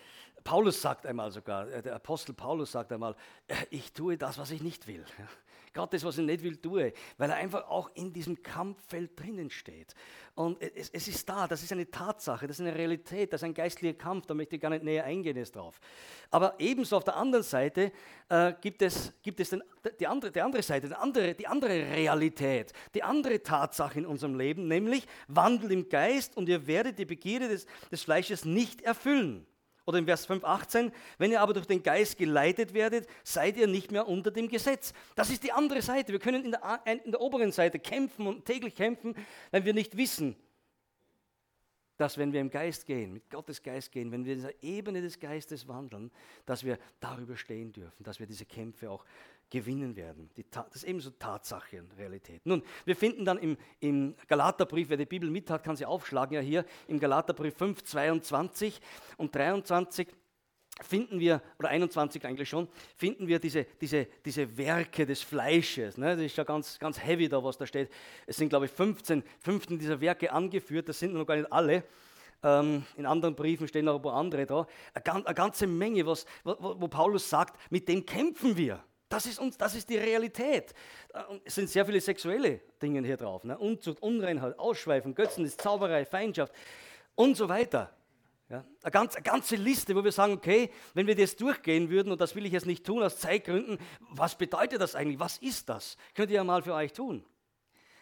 [0.44, 3.16] Paulus sagt einmal sogar, äh, der Apostel Paulus sagt einmal,
[3.48, 5.04] äh, ich tue das, was ich nicht will.
[5.76, 9.50] Gott das, was ich nicht will, tue, weil er einfach auch in diesem Kampffeld drinnen
[9.50, 9.94] steht.
[10.34, 13.44] Und es, es, ist da, das ist eine Tatsache, das ist eine Realität, das ist
[13.44, 15.78] ein geistlicher Kampf, da möchte ich gar nicht näher eingehen jetzt drauf.
[16.30, 17.92] Aber ebenso auf der anderen Seite
[18.28, 19.62] äh, gibt es, gibt es den,
[20.00, 24.34] die, andere, die andere Seite, die andere, die andere Realität, die andere Tatsache in unserem
[24.34, 29.46] Leben, nämlich Wandel im Geist und ihr werdet die Begierde des, des Fleisches nicht erfüllen.
[29.86, 33.68] Oder im Vers 5, 18, wenn ihr aber durch den Geist geleitet werdet, seid ihr
[33.68, 34.92] nicht mehr unter dem Gesetz.
[35.14, 36.12] Das ist die andere Seite.
[36.12, 39.14] Wir können in der, in der oberen Seite kämpfen und täglich kämpfen,
[39.52, 40.34] wenn wir nicht wissen,
[41.96, 45.00] dass wenn wir im Geist gehen, mit Gottes Geist gehen, wenn wir in dieser Ebene
[45.00, 46.10] des Geistes wandeln,
[46.44, 49.04] dass wir darüber stehen dürfen, dass wir diese Kämpfe auch
[49.50, 50.28] gewinnen werden.
[50.50, 52.44] das ist ebenso Tatsache und Realität.
[52.44, 56.34] Nun, wir finden dann im, im Galaterbrief, wer die Bibel mit hat, kann sie aufschlagen,
[56.34, 58.80] ja hier im Galaterbrief 5, 22
[59.16, 60.08] und 23
[60.82, 65.96] finden wir, oder 21 eigentlich schon, finden wir diese, diese, diese Werke des Fleisches.
[65.96, 66.16] Ne?
[66.16, 67.90] Das ist ja ganz, ganz heavy da, was da steht.
[68.26, 71.84] Es sind, glaube ich, 15, 15 dieser Werke angeführt, das sind noch gar nicht alle.
[72.42, 74.66] Ähm, in anderen Briefen stehen noch ein paar andere da.
[74.92, 78.84] Eine, ganze Menge, was, wo, wo Paulus sagt, mit dem kämpfen wir.
[79.08, 80.74] Das ist, uns, das ist die Realität.
[81.12, 83.44] Äh, es sind sehr viele sexuelle Dinge hier drauf.
[83.44, 83.56] Ne?
[83.56, 86.52] Unzucht, Unreinheit, Ausschweifen, Götzendienst, Zauberei, Feindschaft
[87.14, 87.92] und so weiter.
[88.48, 88.64] Ja?
[88.82, 92.20] Eine, ganz, eine ganze Liste, wo wir sagen, okay, wenn wir das durchgehen würden, und
[92.20, 93.78] das will ich jetzt nicht tun aus Zeitgründen,
[94.10, 95.20] was bedeutet das eigentlich?
[95.20, 95.96] Was ist das?
[96.14, 97.24] Könnt ihr ja mal für euch tun.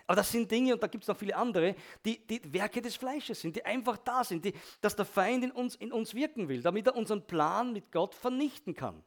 [0.07, 2.97] Aber das sind Dinge, und da gibt es noch viele andere, die, die Werke des
[2.97, 6.49] Fleisches sind, die einfach da sind, die, dass der Feind in uns, in uns wirken
[6.49, 9.03] will, damit er unseren Plan mit Gott vernichten kann.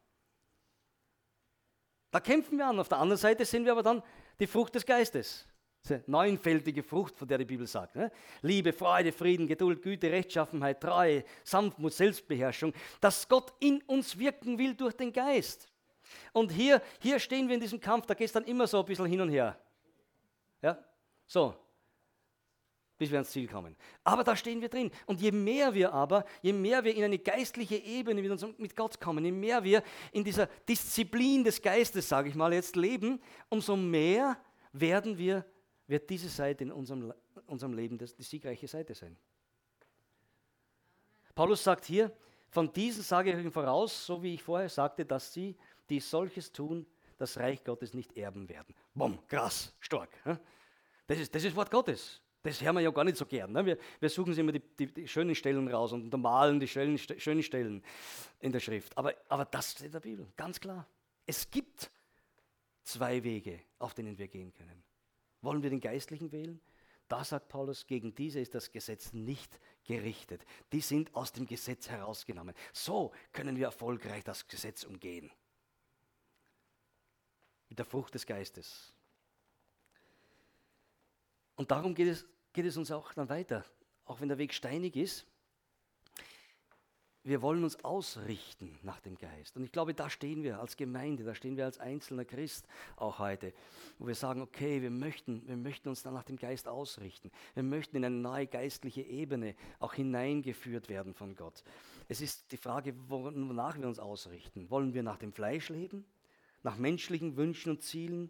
[2.11, 2.79] Da kämpfen wir an.
[2.79, 4.01] Auf der anderen Seite sind wir aber dann
[4.39, 5.45] die Frucht des Geistes.
[5.83, 7.95] Diese neunfältige Frucht, von der die Bibel sagt.
[7.95, 8.11] Ne?
[8.41, 12.73] Liebe, Freude, Frieden, Geduld, Güte, Rechtschaffenheit, Treue, Sanftmut, Selbstbeherrschung.
[12.99, 15.71] Dass Gott in uns wirken will durch den Geist.
[16.33, 18.85] Und hier, hier stehen wir in diesem Kampf, da geht es dann immer so ein
[18.85, 19.57] bisschen hin und her.
[20.61, 20.77] Ja?
[21.25, 21.53] So,
[22.97, 23.75] bis wir ans Ziel kommen.
[24.03, 24.91] Aber da stehen wir drin.
[25.05, 28.21] Und je mehr wir aber, je mehr wir in eine geistliche Ebene
[28.57, 32.75] mit, Gott kommen, je mehr wir in dieser Disziplin des Geistes, sage ich mal, jetzt
[32.75, 34.37] leben, umso mehr
[34.73, 35.45] werden wir,
[35.87, 37.13] wird diese Seite in unserem,
[37.45, 39.15] unserem Leben das, die siegreiche Seite sein.
[41.35, 42.11] Paulus sagt hier,
[42.49, 45.55] von diesen sage ich euch voraus, so wie ich vorher sagte, dass sie,
[45.89, 46.85] die solches tun,
[47.17, 48.75] das Reich Gottes nicht erben werden.
[48.93, 50.09] Bumm, krass, stark.
[51.07, 52.21] Das ist, das ist Wort Gottes.
[52.43, 53.51] Das hören wir ja gar nicht so gern.
[53.51, 53.65] Ne?
[53.65, 56.97] Wir, wir, suchen uns immer die, die, die, schönen Stellen raus und untermalen die schönen,
[56.97, 57.83] schönen Stellen
[58.39, 58.97] in der Schrift.
[58.97, 60.87] Aber, aber das steht in der Bibel, ganz klar.
[61.25, 61.91] Es gibt
[62.83, 64.83] zwei Wege, auf denen wir gehen können.
[65.41, 66.61] Wollen wir den Geistlichen wählen?
[67.07, 70.45] Da sagt Paulus, gegen diese ist das Gesetz nicht gerichtet.
[70.73, 72.53] Die sind aus dem Gesetz herausgenommen.
[72.73, 75.31] So können wir erfolgreich das Gesetz umgehen.
[77.69, 78.93] mit der Frucht des Geistes.
[81.57, 83.65] Und darum geht es, geht es uns auch dann weiter,
[84.05, 85.25] auch wenn der Weg steinig ist.
[87.23, 89.57] Wir wollen uns ausrichten nach dem Geist.
[89.57, 92.65] Und ich glaube, da stehen wir als Gemeinde, da stehen wir als einzelner Christ
[92.95, 93.53] auch heute,
[93.99, 97.29] wo wir sagen, okay, wir möchten, wir möchten uns dann nach dem Geist ausrichten.
[97.53, 101.65] Wir möchten in eine neue geistliche Ebene auch hineingeführt werden von Gott.
[102.07, 104.69] Es ist die Frage, wonach wir uns ausrichten.
[104.69, 106.05] Wollen wir nach dem Fleisch leben?
[106.63, 108.29] Nach menschlichen Wünschen und Zielen?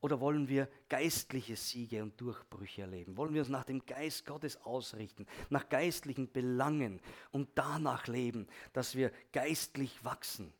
[0.00, 3.16] Oder wollen wir geistliche Siege und Durchbrüche erleben?
[3.18, 7.00] Wollen wir uns nach dem Geist Gottes ausrichten, nach geistlichen Belangen
[7.32, 10.52] und danach leben, dass wir geistlich wachsen,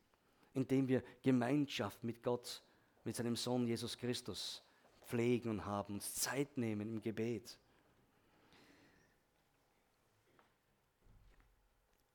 [0.53, 2.61] indem wir Gemeinschaft mit Gott,
[3.03, 4.61] mit seinem Sohn Jesus Christus
[5.07, 7.57] pflegen und haben, uns Zeit nehmen im Gebet?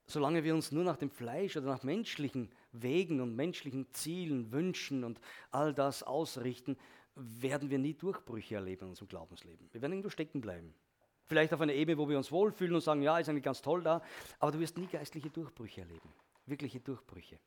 [0.08, 5.02] Solange wir uns nur nach dem Fleisch oder nach menschlichen Wegen und menschlichen Zielen, Wünschen
[5.02, 6.76] und all das ausrichten,
[7.16, 9.68] werden wir nie Durchbrüche erleben in unserem Glaubensleben.
[9.72, 10.74] Wir werden irgendwo stecken bleiben.
[11.24, 13.82] Vielleicht auf einer Ebene, wo wir uns wohlfühlen und sagen, ja, ist eigentlich ganz toll
[13.82, 14.02] da,
[14.38, 16.12] aber du wirst nie geistliche Durchbrüche erleben.
[16.46, 17.38] Wirkliche Durchbrüche.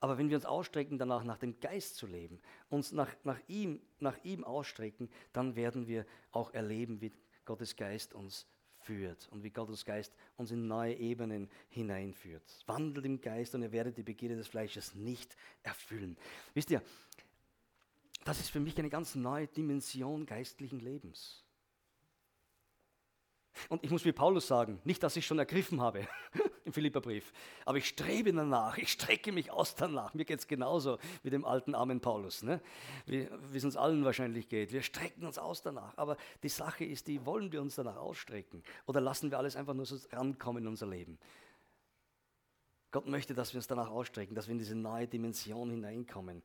[0.00, 3.80] Aber wenn wir uns ausstrecken, danach nach dem Geist zu leben, uns nach, nach, ihm,
[4.00, 7.12] nach ihm ausstrecken, dann werden wir auch erleben, wie
[7.46, 8.46] Gottes Geist uns
[8.84, 12.42] führt und wie Gottes Geist uns in neue Ebenen hineinführt.
[12.66, 16.18] Wandelt im Geist und ihr werdet die Begierde des Fleisches nicht erfüllen.
[16.52, 16.82] Wisst ihr,
[18.24, 21.44] das ist für mich eine ganz neue Dimension geistlichen Lebens.
[23.68, 26.08] Und ich muss wie Paulus sagen, nicht, dass ich schon ergriffen habe
[26.64, 27.32] im Philipperbrief,
[27.64, 30.12] aber ich strebe danach, ich strecke mich aus danach.
[30.14, 32.60] Mir geht es genauso wie dem alten armen Paulus, ne?
[33.06, 34.72] wie es uns allen wahrscheinlich geht.
[34.72, 35.96] Wir strecken uns aus danach.
[35.96, 39.74] Aber die Sache ist die, wollen wir uns danach ausstrecken oder lassen wir alles einfach
[39.74, 41.18] nur so rankommen in unser Leben?
[42.90, 46.42] Gott möchte, dass wir uns danach ausstrecken, dass wir in diese neue Dimension hineinkommen.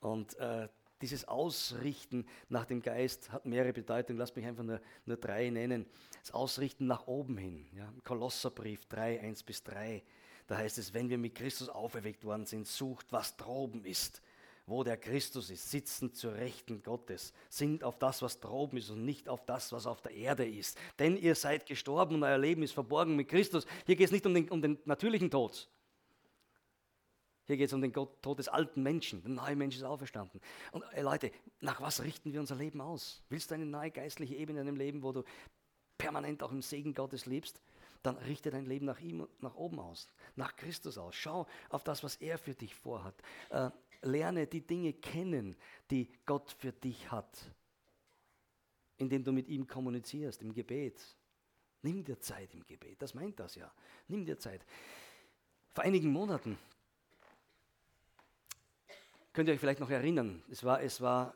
[0.00, 0.68] Und äh,
[1.02, 4.18] dieses Ausrichten nach dem Geist hat mehrere Bedeutungen.
[4.18, 5.86] Lasst mich einfach nur, nur drei nennen.
[6.20, 7.66] Das Ausrichten nach oben hin.
[7.76, 10.02] Ja, Kolosserbrief 3, 1 bis 3.
[10.46, 14.22] Da heißt es, wenn wir mit Christus auferweckt worden sind, sucht, was droben ist,
[14.66, 19.04] wo der Christus ist, sitzen zur Rechten Gottes, sind auf das, was droben ist und
[19.04, 20.78] nicht auf das, was auf der Erde ist.
[20.98, 23.66] Denn ihr seid gestorben und euer Leben ist verborgen mit Christus.
[23.86, 25.68] Hier geht es nicht um den, um den natürlichen Tod,
[27.46, 29.22] hier geht es um den Tod des alten Menschen.
[29.22, 30.40] Der neue Mensch ist auferstanden.
[30.70, 33.22] Und äh, Leute, nach was richten wir unser Leben aus?
[33.28, 35.24] Willst du eine neue geistliche Ebene in deinem Leben, wo du
[35.98, 37.60] permanent auch im Segen Gottes lebst?
[38.02, 41.14] Dann richte dein Leben nach ihm, nach oben aus, nach Christus aus.
[41.14, 43.14] Schau auf das, was er für dich vorhat.
[43.50, 43.70] Äh,
[44.02, 45.56] lerne die Dinge kennen,
[45.90, 47.50] die Gott für dich hat,
[48.98, 51.00] indem du mit ihm kommunizierst im Gebet.
[51.82, 53.72] Nimm dir Zeit im Gebet, das meint das ja.
[54.06, 54.64] Nimm dir Zeit.
[55.72, 56.58] Vor einigen Monaten
[59.32, 60.42] Könnt ihr euch vielleicht noch erinnern?
[60.50, 61.34] Es war, es war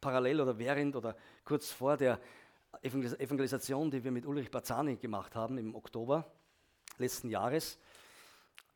[0.00, 2.20] parallel oder während oder kurz vor der
[2.82, 6.30] Evangelisation, die wir mit Ulrich Bazzani gemacht haben im Oktober
[6.98, 7.78] letzten Jahres.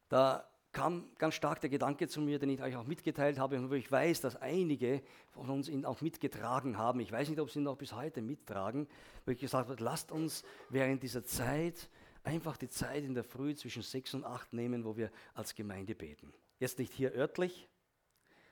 [0.09, 3.71] Da kam ganz stark der Gedanke zu mir, den ich euch auch mitgeteilt habe und
[3.71, 7.01] wo ich weiß, dass einige von uns ihn auch mitgetragen haben.
[7.01, 8.89] Ich weiß nicht, ob sie ihn noch bis heute mittragen,
[9.27, 11.91] wo ich gesagt habe, lasst uns während dieser Zeit
[12.25, 15.95] einfach die Zeit in der Früh zwischen sechs und acht nehmen, wo wir als Gemeinde
[15.95, 16.33] beten.
[16.59, 17.69] Jetzt nicht hier örtlich,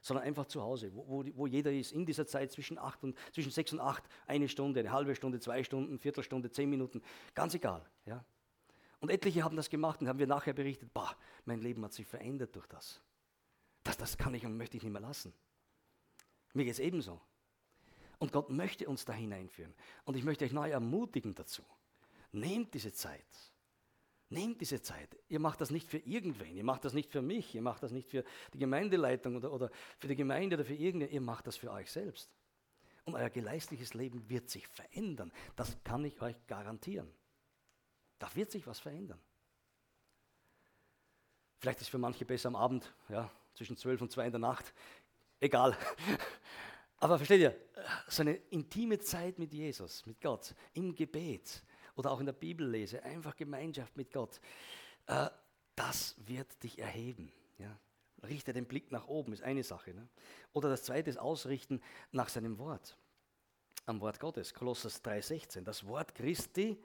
[0.03, 3.17] sondern einfach zu Hause, wo, wo, wo, jeder ist, in dieser Zeit zwischen, acht und,
[3.33, 7.01] zwischen sechs und acht, eine Stunde, eine halbe Stunde, zwei Stunden, Viertelstunde, zehn Minuten,
[7.35, 7.89] ganz egal.
[8.05, 8.25] Ja?
[9.01, 12.07] Und etliche haben das gemacht und haben wir nachher berichtet, bah, mein Leben hat sich
[12.07, 13.01] verändert durch das.
[13.85, 15.33] Das, das kann ich und möchte ich nicht mehr lassen.
[16.53, 17.21] Mir geht es ebenso.
[18.19, 19.75] Und Gott möchte uns da hineinführen.
[20.05, 21.63] Und ich möchte euch neu ermutigen dazu.
[22.33, 23.25] Nehmt diese Zeit.
[24.33, 25.17] Nehmt diese Zeit.
[25.29, 27.93] Ihr macht das nicht für irgendwen, ihr macht das nicht für mich, ihr macht das
[27.93, 31.57] nicht für die Gemeindeleitung oder, oder für die Gemeinde oder für irgendwen, ihr macht das
[31.57, 32.31] für euch selbst.
[33.05, 35.33] Und euer geistliches Leben wird sich verändern.
[35.57, 37.11] Das kann ich euch garantieren.
[38.19, 39.21] Da wird sich was verändern.
[41.59, 44.41] Vielleicht ist es für manche besser am Abend, ja, zwischen zwölf und zwei in der
[44.41, 44.73] Nacht.
[45.41, 45.77] Egal.
[46.99, 47.57] Aber versteht ihr,
[48.07, 51.65] so eine intime Zeit mit Jesus, mit Gott, im Gebet,
[51.97, 54.41] oder auch in der Bibel lese, einfach Gemeinschaft mit Gott,
[55.07, 55.29] äh,
[55.75, 57.33] das wird dich erheben.
[58.25, 59.93] Richte den Blick nach oben, ist eine Sache.
[59.95, 60.09] Ne?
[60.53, 61.81] Oder das zweite ist Ausrichten
[62.13, 62.97] nach seinem Wort,
[63.87, 65.63] am Wort Gottes, Kolossus 3,16.
[65.63, 66.81] Das Wort Christi,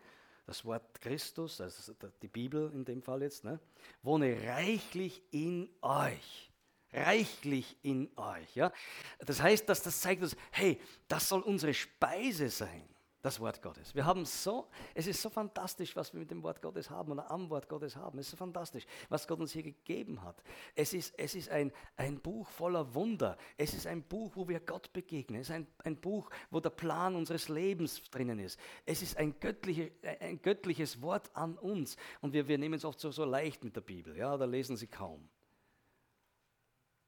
[0.48, 3.60] das Wort Christus, also die Bibel in dem Fall jetzt, ne?
[4.02, 6.52] wohne reichlich in euch
[6.94, 8.56] reichlich in euch.
[8.56, 8.72] Ja?
[9.20, 12.88] Das heißt, dass das zeigt uns, hey, das soll unsere Speise sein.
[13.28, 13.94] Das Wort Gottes.
[13.94, 17.30] Wir haben so, es ist so fantastisch, was wir mit dem Wort Gottes haben oder
[17.30, 18.18] am Wort Gottes haben.
[18.20, 20.42] Es ist so fantastisch, was Gott uns hier gegeben hat.
[20.76, 23.38] Es ist, es ist ein, ein Buch voller Wunder.
[23.58, 25.42] Es ist ein Buch, wo wir Gott begegnen.
[25.42, 28.58] Es ist ein, ein Buch, wo der Plan unseres Lebens drinnen ist.
[28.86, 31.98] Es ist ein, göttliche, ein göttliches Wort an uns.
[32.22, 34.16] Und wir, wir nehmen es oft so, so leicht mit der Bibel.
[34.16, 35.28] Ja, da lesen sie kaum.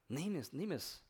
[0.10, 1.02] Nimm es, nimm es.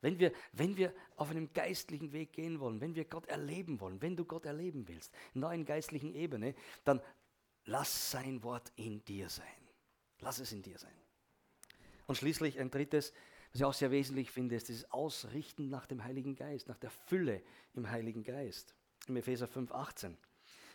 [0.00, 4.00] Wenn wir, wenn wir auf einem geistlichen Weg gehen wollen, wenn wir Gott erleben wollen,
[4.02, 6.54] wenn du Gott erleben willst, in einer geistlichen Ebene,
[6.84, 7.00] dann
[7.64, 9.46] lass sein Wort in dir sein.
[10.20, 10.94] Lass es in dir sein.
[12.06, 13.12] Und schließlich ein drittes,
[13.52, 16.90] was ich auch sehr wesentlich finde, ist dieses Ausrichten nach dem Heiligen Geist, nach der
[16.90, 17.42] Fülle
[17.74, 18.74] im Heiligen Geist.
[19.08, 20.16] Im Epheser 5, 18.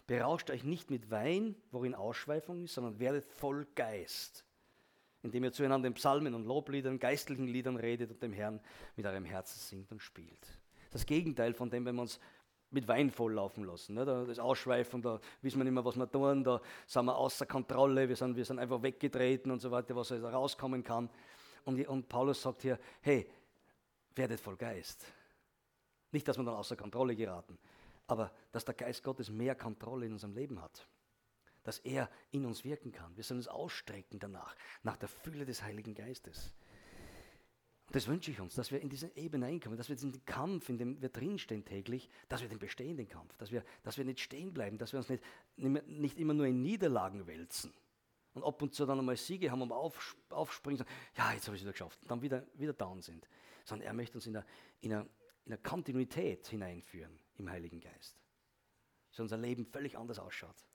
[0.07, 4.45] Berauscht euch nicht mit Wein, worin Ausschweifung ist, sondern werdet voll Geist
[5.23, 8.59] indem ihr zueinander in Psalmen und Lobliedern, geistlichen Liedern redet und dem Herrn
[8.95, 10.59] mit eurem Herzen singt und spielt.
[10.91, 12.19] Das Gegenteil von dem, wenn wir uns
[12.71, 13.95] mit Wein volllaufen lassen.
[13.95, 14.05] Ne?
[14.05, 18.07] Das Ausschweifen, da wissen wir nicht mehr, was wir tun, da sind wir außer Kontrolle,
[18.07, 21.09] wir sind, wir sind einfach weggetreten und so weiter, was da rauskommen kann.
[21.65, 23.27] Und, und Paulus sagt hier, hey,
[24.15, 25.05] werdet voll Geist.
[26.11, 27.57] Nicht, dass wir dann außer Kontrolle geraten,
[28.07, 30.87] aber dass der Geist Gottes mehr Kontrolle in unserem Leben hat
[31.63, 33.15] dass er in uns wirken kann.
[33.15, 36.53] Wir sollen uns ausstrecken danach, nach der Fülle des Heiligen Geistes.
[37.87, 40.69] Und das wünsche ich uns, dass wir in diese Ebene einkommen, dass wir diesen Kampf,
[40.69, 44.05] in dem wir drinstehen täglich, dass wir den bestehen, den Kampf, dass wir, dass wir
[44.05, 45.23] nicht stehen bleiben, dass wir uns nicht,
[45.57, 47.73] nicht immer nur in Niederlagen wälzen
[48.33, 51.47] und ab und zu dann einmal Siege haben und auf, aufspringen und sagen, ja, jetzt
[51.47, 53.27] habe ich es wieder geschafft, und dann wieder, wieder down sind.
[53.65, 54.45] Sondern er möchte uns in eine,
[54.79, 55.01] in, eine,
[55.45, 58.17] in eine Kontinuität hineinführen im Heiligen Geist.
[59.09, 60.65] Dass unser Leben völlig anders ausschaut.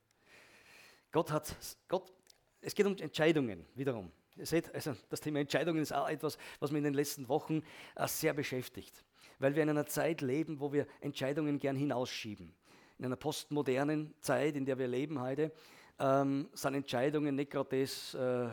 [1.17, 1.57] Gott hat,
[1.89, 2.13] Gott,
[2.61, 4.13] es geht um Entscheidungen wiederum.
[4.37, 7.63] Ihr seht, also das Thema Entscheidungen ist auch etwas, was mich in den letzten Wochen
[7.95, 9.03] äh, sehr beschäftigt.
[9.39, 12.53] Weil wir in einer Zeit leben, wo wir Entscheidungen gern hinausschieben.
[12.99, 15.53] In einer postmodernen Zeit, in der wir leben heute,
[15.99, 18.49] ähm, sind Entscheidungen nicht gerade das, äh,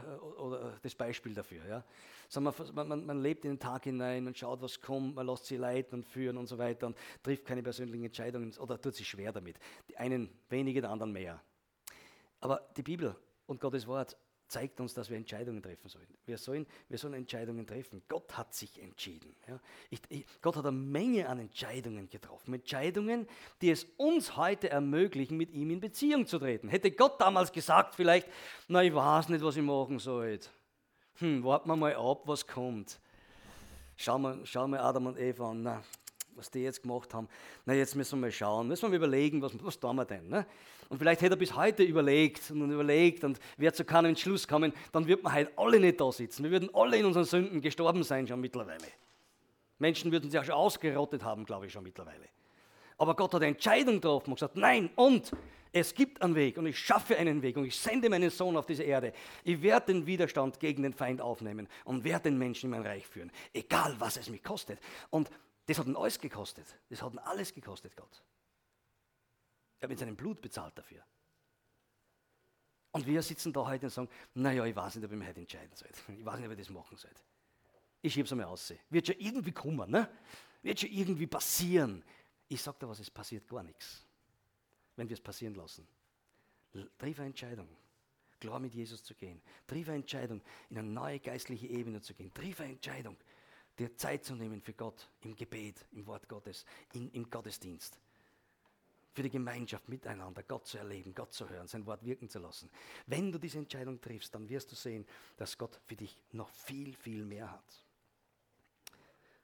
[0.82, 1.66] das Beispiel dafür.
[1.68, 1.84] Ja?
[2.40, 5.60] Man, man, man, lebt in den Tag hinein und schaut, was kommt, man lässt sich
[5.60, 9.34] leiten und führen und so weiter und trifft keine persönlichen Entscheidungen oder tut sich schwer
[9.34, 9.60] damit.
[9.90, 11.42] Die einen wenige, die anderen mehr.
[12.44, 14.18] Aber die Bibel und Gottes Wort
[14.50, 16.10] zeigt uns, dass wir Entscheidungen treffen sollen.
[16.26, 18.04] Wir sollen, wir sollen Entscheidungen treffen.
[18.10, 19.34] Gott hat sich entschieden.
[19.48, 19.62] Ja.
[19.90, 22.54] Ich, ich, Gott hat eine Menge an Entscheidungen getroffen.
[22.54, 23.28] Entscheidungen,
[23.62, 26.68] die es uns heute ermöglichen, mit ihm in Beziehung zu treten.
[26.68, 28.28] Hätte Gott damals gesagt, vielleicht,
[28.68, 30.38] na, ich weiß nicht, was ich machen soll.
[31.20, 33.00] Hm, warten wir mal ab, was kommt.
[33.96, 35.64] Schauen wir, schauen wir Adam und Eva an.
[35.64, 35.84] Na,
[36.36, 37.28] was die jetzt gemacht haben.
[37.66, 40.28] Na, jetzt müssen wir mal schauen, müssen wir überlegen, was, was tun wir denn?
[40.28, 40.46] Ne?
[40.90, 44.74] Und vielleicht hätte er bis heute überlegt und überlegt und wäre zu keinem Entschluss kommen,
[44.92, 46.44] dann würden wir heute alle nicht da sitzen.
[46.44, 48.88] Wir würden alle in unseren Sünden gestorben sein schon mittlerweile.
[49.80, 52.26] Menschen würden sich auch schon ausgerottet haben, glaube ich, schon mittlerweile.
[52.98, 55.32] Aber Gott hat eine Entscheidung getroffen und gesagt, nein, und
[55.76, 58.68] es gibt einen Weg und ich schaffe einen Weg und ich sende meinen Sohn auf
[58.68, 59.12] diese Erde.
[59.44, 63.08] Ich werde den Widerstand gegen den Feind aufnehmen und werde den Menschen in mein Reich
[63.08, 64.80] führen, egal was es mich kostet.
[65.10, 65.32] Und
[65.66, 66.68] das hat ihn alles gekostet.
[66.90, 68.24] Das hat ihn alles gekostet, Gott.
[69.80, 71.04] Er hat mit seinem Blut bezahlt dafür.
[72.92, 75.42] Und wir sitzen da heute und sagen, naja, ich weiß nicht, ob ich mich heute
[75.42, 75.90] entscheiden soll.
[76.18, 77.12] Ich weiß nicht, ob ich das machen soll.
[78.02, 78.74] Ich schiebe es einmal aus.
[78.90, 80.10] Wird schon irgendwie kommen, ne?
[80.62, 82.04] Wird schon irgendwie passieren.
[82.48, 84.06] Ich sage dir was, es passiert gar nichts,
[84.96, 85.88] wenn wir es passieren lassen.
[86.98, 87.68] Triff eine Entscheidung,
[88.40, 89.42] klar mit Jesus zu gehen.
[89.66, 92.34] Triff eine Entscheidung, in eine neue geistliche Ebene zu gehen.
[92.34, 93.18] Triff eine Entscheidung,
[93.78, 98.00] dir Zeit zu nehmen für Gott im Gebet, im Wort Gottes, in, im Gottesdienst.
[99.14, 102.70] Für die Gemeinschaft miteinander, Gott zu erleben, Gott zu hören, sein Wort wirken zu lassen.
[103.06, 105.06] Wenn du diese Entscheidung triffst, dann wirst du sehen,
[105.38, 107.84] dass Gott für dich noch viel, viel mehr hat.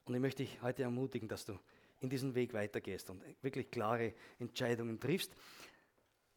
[0.05, 1.59] Und ich möchte dich heute ermutigen, dass du
[1.99, 5.35] in diesen Weg weitergehst und wirklich klare Entscheidungen triffst.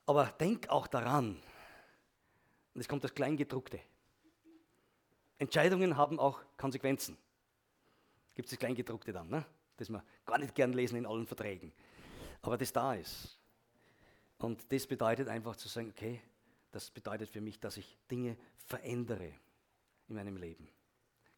[0.04, 1.40] Aber denk auch daran,
[2.74, 3.80] und es kommt das Kleingedruckte.
[5.38, 7.16] Entscheidungen haben auch Konsequenzen.
[8.34, 9.44] Gibt es das Kleingedruckte dann, ne?
[9.76, 11.72] das wir gar nicht gern lesen in allen Verträgen.
[12.42, 13.38] Aber das da ist.
[14.38, 16.20] Und das bedeutet einfach zu sagen, okay,
[16.72, 19.32] das bedeutet für mich, dass ich Dinge verändere
[20.08, 20.68] in meinem Leben.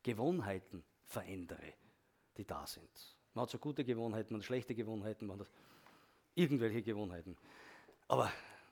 [0.03, 1.75] Gewohnheiten verändere,
[2.37, 2.89] die da sind.
[3.35, 5.49] Man hat so gute Gewohnheiten und schlechte Gewohnheiten, man hat
[6.35, 7.37] irgendwelche Gewohnheiten.
[8.09, 8.31] Aber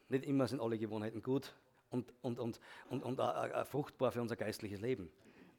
[0.09, 1.53] nicht immer sind alle Gewohnheiten gut
[1.91, 5.11] und, und, und, und, und, und uh, uh, fruchtbar für unser geistliches Leben.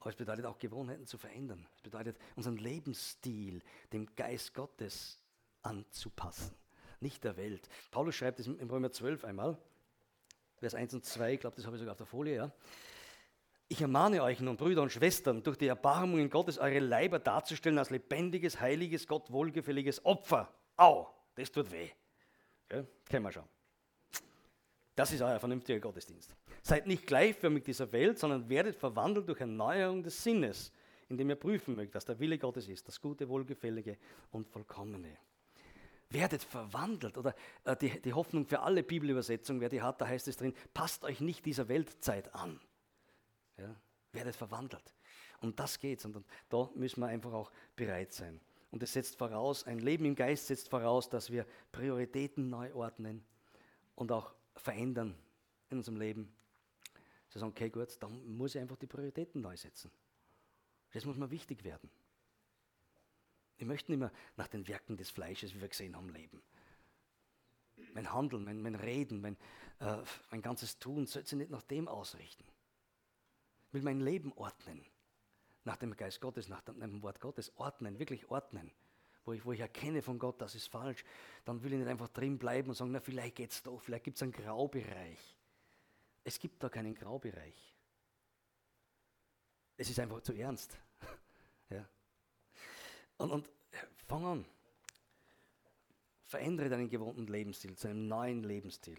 [0.04, 1.66] Aber es bedeutet auch Gewohnheiten zu verändern.
[1.76, 5.18] Es bedeutet unseren Lebensstil dem Geist Gottes
[5.62, 6.54] anzupassen,
[7.00, 7.70] nicht der Welt.
[7.90, 9.56] Paulus schreibt es im Römer 12 einmal,
[10.56, 12.52] Vers 1 und 2, ich glaube, das habe ich sogar auf der Folie, ja.
[13.68, 17.88] Ich ermahne euch nun, Brüder und Schwestern, durch die Erbarmungen Gottes eure Leiber darzustellen als
[17.88, 20.52] lebendiges, heiliges, Gott wohlgefälliges Opfer.
[20.76, 21.88] Au, das tut weh.
[22.68, 22.86] Gell?
[23.08, 23.48] Kennen wir schon.
[24.94, 26.34] Das ist euer vernünftiger Gottesdienst.
[26.62, 30.72] Seid nicht gleichförmig dieser Welt, sondern werdet verwandelt durch Erneuerung des Sinnes,
[31.08, 33.98] indem ihr prüfen mögt, was der Wille Gottes ist, das Gute, Wohlgefällige
[34.30, 35.16] und Vollkommene.
[36.10, 37.34] Werdet verwandelt, oder
[37.64, 41.02] äh, die, die Hoffnung für alle Bibelübersetzungen, wer die hat, da heißt es drin, passt
[41.02, 42.60] euch nicht dieser Weltzeit an.
[43.58, 43.74] Ja?
[44.12, 44.94] Werdet verwandelt.
[45.40, 48.40] Um das geht Und da müssen wir einfach auch bereit sein.
[48.70, 53.24] Und es setzt voraus, ein Leben im Geist setzt voraus, dass wir Prioritäten neu ordnen
[53.94, 54.34] und auch
[54.64, 55.14] verändern
[55.68, 56.34] in unserem Leben.
[57.28, 59.90] Sie sagen, okay, gut, dann muss ich einfach die Prioritäten neu setzen.
[60.92, 61.90] Das muss mir wichtig werden.
[63.56, 66.42] Ich möchte nicht mehr nach den Werken des Fleisches, wie wir gesehen haben, leben.
[67.92, 69.36] Mein Handeln, mein, mein Reden, mein,
[69.80, 72.44] äh, mein ganzes Tun sollte sich nicht nach dem ausrichten.
[73.68, 74.84] Ich will mein Leben ordnen
[75.64, 78.70] nach dem Geist Gottes, nach dem Wort Gottes ordnen, wirklich ordnen,
[79.24, 81.04] wo ich, wo ich erkenne von Gott, das ist falsch,
[81.44, 84.04] dann will ich nicht einfach drin bleiben und sagen, na vielleicht geht es doch, vielleicht
[84.04, 85.36] gibt es einen Graubereich.
[86.24, 87.74] Es gibt da keinen Graubereich.
[89.76, 90.78] Es ist einfach zu ernst.
[91.70, 91.86] ja.
[93.18, 93.50] Und, und
[94.06, 94.44] fang an.
[96.24, 98.98] Verändere deinen gewohnten Lebensstil zu einem neuen Lebensstil.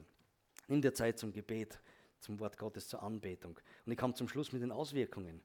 [0.68, 1.80] Nimm dir Zeit zum Gebet,
[2.20, 3.60] zum Wort Gottes, zur Anbetung.
[3.86, 5.42] Und ich komme zum Schluss mit den Auswirkungen.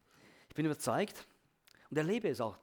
[0.49, 1.27] Ich bin überzeugt
[1.91, 2.59] und erlebe es auch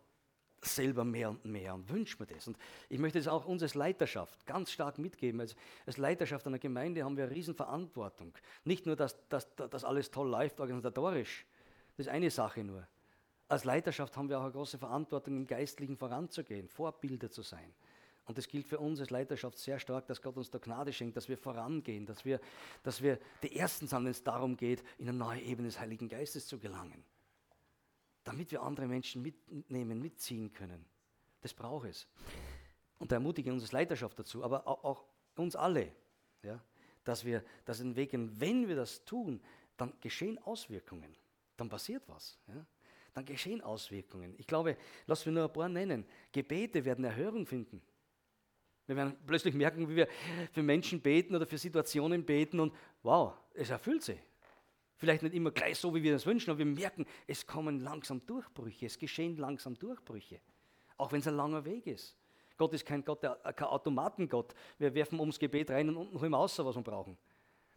[0.61, 2.47] selber mehr und mehr und wünsche mir das.
[2.47, 2.57] Und
[2.89, 5.39] ich möchte es auch uns als Leiterschaft ganz stark mitgeben.
[5.39, 5.55] Als,
[5.85, 8.33] als Leiterschaft einer Gemeinde haben wir eine Riesenverantwortung.
[8.63, 11.45] Nicht nur, dass, dass, dass alles toll läuft organisatorisch,
[11.95, 12.87] das ist eine Sache nur.
[13.47, 17.73] Als Leiterschaft haben wir auch eine große Verantwortung, im Geistlichen voranzugehen, Vorbilder zu sein.
[18.25, 21.15] Und das gilt für uns als Leiterschaft sehr stark, dass Gott uns da Gnade schenkt,
[21.15, 22.41] dass wir vorangehen, dass wir,
[22.83, 26.09] dass wir die Ersten sind, wenn es darum geht, in eine neue Ebene des Heiligen
[26.09, 27.05] Geistes zu gelangen
[28.27, 30.85] damit wir andere Menschen mitnehmen, mitziehen können.
[31.39, 32.07] Das braucht es.
[32.99, 35.05] Und da ermutige uns als Leiterschaft dazu, aber auch,
[35.37, 35.93] uns alle,
[36.43, 36.61] ja,
[37.05, 38.29] dass wir das gehen.
[38.37, 39.39] Wenn wir das tun,
[39.77, 41.15] dann geschehen Auswirkungen.
[41.55, 42.37] Dann passiert was.
[42.47, 42.65] Ja.
[43.13, 44.35] Dann geschehen Auswirkungen.
[44.37, 44.75] Ich glaube,
[45.05, 46.05] lass mir nur ein paar nennen.
[46.33, 47.81] Gebete werden Erhörung finden.
[48.87, 50.07] Wir werden plötzlich merken, wie wir
[50.51, 52.73] für Menschen beten oder für Situationen beten und
[53.03, 54.19] wow, es erfüllt sie.
[54.97, 58.25] Vielleicht nicht immer gleich so, wie wir das wünschen, aber wir merken, es kommen langsam
[58.25, 60.41] Durchbrüche, es geschehen langsam Durchbrüche.
[60.97, 62.17] Auch wenn es ein langer Weg ist.
[62.57, 64.55] Gott ist kein Gott, der, kein Automatengott.
[64.79, 67.15] Wir werfen ums Gebet rein und unten holen wir raus, was wir brauchen.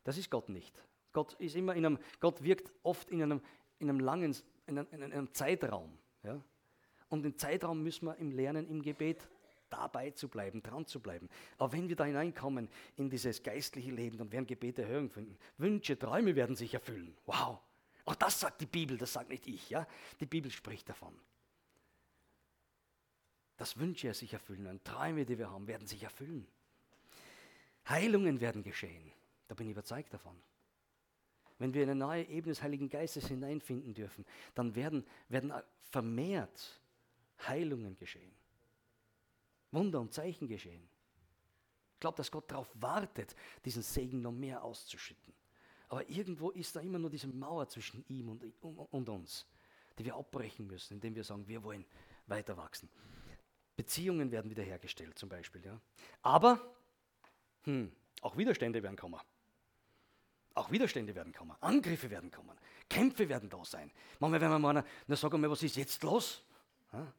[0.04, 0.82] Das ist Gott nicht.
[1.12, 3.42] Gott ist immer in einem, Gott wirkt oft in einem,
[3.78, 4.34] in einem langen,
[4.66, 5.98] in einem, in einem Zeitraum.
[6.22, 6.40] Ja?
[7.10, 9.28] Und den Zeitraum müssen wir im Lernen, im Gebet
[9.70, 11.28] dabei zu bleiben, dran zu bleiben.
[11.58, 15.38] Aber wenn wir da hineinkommen in dieses geistliche Leben, dann werden Gebete Erhörung finden.
[15.58, 17.16] Wünsche, Träume werden sich erfüllen.
[17.26, 17.60] Wow.
[18.04, 19.70] Auch das sagt die Bibel, das sagt nicht ich.
[19.70, 19.86] Ja?
[20.18, 21.14] Die Bibel spricht davon.
[23.56, 26.46] Dass Wünsche sich erfüllen und Träume, die wir haben, werden sich erfüllen.
[27.88, 29.12] Heilungen werden geschehen.
[29.48, 30.40] Da bin ich überzeugt davon.
[31.58, 35.52] Wenn wir in eine neue Ebene des Heiligen Geistes hineinfinden dürfen, dann werden, werden
[35.90, 36.80] vermehrt
[37.46, 38.32] Heilungen geschehen.
[39.72, 40.88] Wunder und Zeichen geschehen.
[41.94, 45.34] Ich glaube, dass Gott darauf wartet, diesen Segen noch mehr auszuschütten.
[45.88, 49.46] Aber irgendwo ist da immer nur diese Mauer zwischen ihm und, und uns,
[49.98, 51.84] die wir abbrechen müssen, indem wir sagen, wir wollen
[52.26, 52.88] weiter wachsen.
[53.76, 55.64] Beziehungen werden wiederhergestellt zum Beispiel.
[55.64, 55.80] Ja.
[56.22, 56.60] Aber
[57.64, 59.20] hm, auch Widerstände werden kommen.
[60.54, 61.56] Auch Widerstände werden kommen.
[61.60, 62.56] Angriffe werden kommen.
[62.88, 63.90] Kämpfe werden da sein.
[64.18, 66.42] Manchmal werden wir meinen, na sag mal, was ist jetzt los?
[66.92, 67.12] Ja?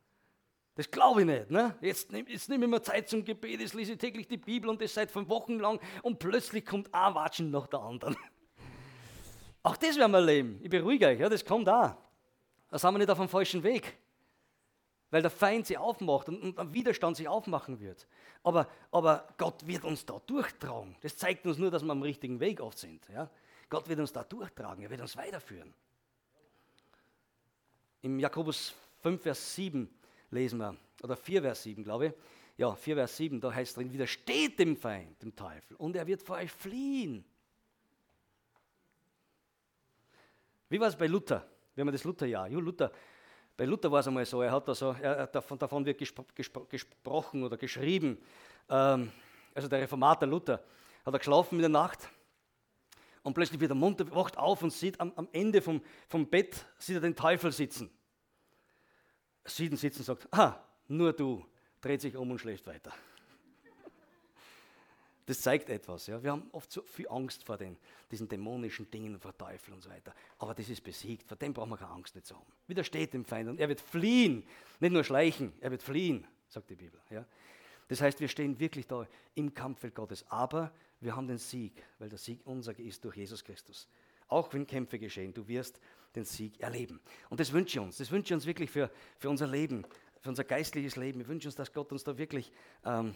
[0.75, 1.51] Das glaube ich nicht.
[1.51, 1.75] Ne?
[1.81, 4.81] Jetzt, jetzt nehme ich mir Zeit zum Gebet, jetzt lese ich täglich die Bibel und
[4.81, 8.15] das seit fünf Wochen lang und plötzlich kommt ein Watschen nach der anderen.
[9.63, 10.59] Auch das werden wir erleben.
[10.63, 11.97] Ich beruhige euch, ja, das kommt da.
[12.69, 13.97] Da sind wir nicht auf dem falschen Weg.
[15.09, 18.07] Weil der Feind sich aufmacht und, und Widerstand sich aufmachen wird.
[18.43, 20.95] Aber, aber Gott wird uns da durchtragen.
[21.01, 23.05] Das zeigt uns nur, dass wir am richtigen Weg oft sind.
[23.09, 23.29] Ja?
[23.69, 25.73] Gott wird uns da durchtragen, er wird uns weiterführen.
[28.01, 29.89] Im Jakobus 5, Vers 7
[30.31, 32.13] lesen wir, oder 4 Vers 7, glaube ich.
[32.57, 36.21] Ja, 4 Vers 7, da heißt drin, widersteht dem Feind, dem Teufel, und er wird
[36.21, 37.23] vor euch fliehen.
[40.69, 41.45] Wie war es bei Luther?
[41.75, 42.47] Wir haben das Lutherjahr.
[42.47, 42.91] Jo, Luther,
[43.57, 46.25] bei Luther war es einmal so, er hat da so, er, davon, davon wird gespro
[46.33, 48.17] gespro gesprochen oder geschrieben.
[48.69, 49.11] Ähm,
[49.53, 50.63] also der Reformator Luther
[51.05, 52.09] hat er geschlafen in der Nacht
[53.23, 56.65] und plötzlich wird er munter, wacht auf und sieht am, am Ende vom, vom Bett
[56.77, 57.89] sieht er den Teufel sitzen
[59.59, 61.45] ihn sitzen und sagt, ah, nur du,
[61.79, 62.93] dreht sich um und schläft weiter.
[65.25, 66.07] Das zeigt etwas.
[66.07, 66.21] Ja.
[66.21, 67.77] Wir haben oft so viel Angst vor den,
[68.09, 70.13] diesen dämonischen Dingen, vor Teufel und so weiter.
[70.39, 71.27] Aber das ist besiegt.
[71.27, 72.51] Vor dem brauchen wir keine Angst nicht zu haben.
[72.67, 74.43] Widersteht dem Feind und er wird fliehen.
[74.79, 76.99] Nicht nur schleichen, er wird fliehen, sagt die Bibel.
[77.09, 77.25] Ja.
[77.87, 82.09] Das heißt, wir stehen wirklich da im Kampffeld Gottes, aber wir haben den Sieg, weil
[82.09, 83.87] der Sieg unser ist durch Jesus Christus.
[84.27, 85.79] Auch wenn Kämpfe geschehen, du wirst
[86.15, 86.99] den Sieg erleben.
[87.29, 87.97] Und das wünsche ich uns.
[87.97, 89.85] Das wünsche ich uns wirklich für, für unser Leben,
[90.19, 91.19] für unser geistliches Leben.
[91.19, 92.51] Wir wünschen uns, dass Gott uns da wirklich
[92.85, 93.15] ähm,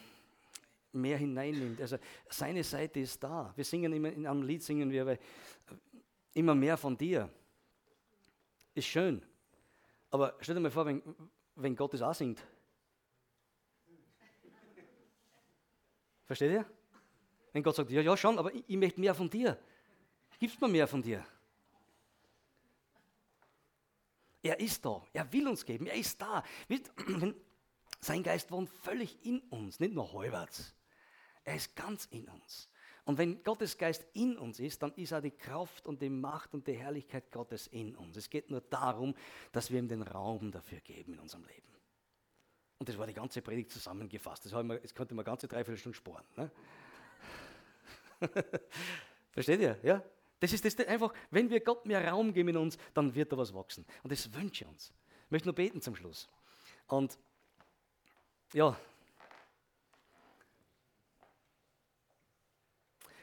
[0.91, 1.81] mehr hineinnimmt.
[1.81, 1.97] Also
[2.29, 3.53] seine Seite ist da.
[3.55, 5.17] Wir singen immer in einem Lied singen wir äh,
[6.33, 7.29] immer mehr von dir.
[8.73, 9.21] Ist schön.
[10.09, 11.01] Aber stell dir mal vor, wenn,
[11.55, 12.45] wenn Gott es auch singt.
[16.25, 16.65] Versteht ihr?
[17.53, 19.57] Wenn Gott sagt, ja, ja schon, aber ich, ich möchte mehr von dir.
[20.39, 21.25] Gibst mir mehr von dir.
[24.45, 25.01] Er ist da.
[25.11, 25.87] Er will uns geben.
[25.87, 26.43] Er ist da.
[27.99, 30.75] Sein Geist wohnt völlig in uns, nicht nur halbwegs.
[31.43, 32.69] Er ist ganz in uns.
[33.05, 36.53] Und wenn Gottes Geist in uns ist, dann ist auch die Kraft und die Macht
[36.53, 38.17] und die Herrlichkeit Gottes in uns.
[38.17, 39.15] Es geht nur darum,
[39.51, 41.73] dass wir ihm den Raum dafür geben in unserem Leben.
[42.77, 44.45] Und das war die ganze Predigt zusammengefasst.
[44.45, 46.25] Das, wir, das könnte man ganze dreiviertel Stunden sparen.
[46.35, 46.51] Ne?
[49.31, 49.79] Versteht ihr?
[49.81, 50.03] Ja?
[50.45, 53.37] Das ist das einfach, wenn wir Gott mehr Raum geben in uns, dann wird da
[53.37, 53.83] was wachsen.
[54.03, 54.93] Und das wünsche ich uns.
[55.25, 56.29] Ich möchte nur beten zum Schluss.
[56.85, 57.17] Und
[58.53, 58.79] ja.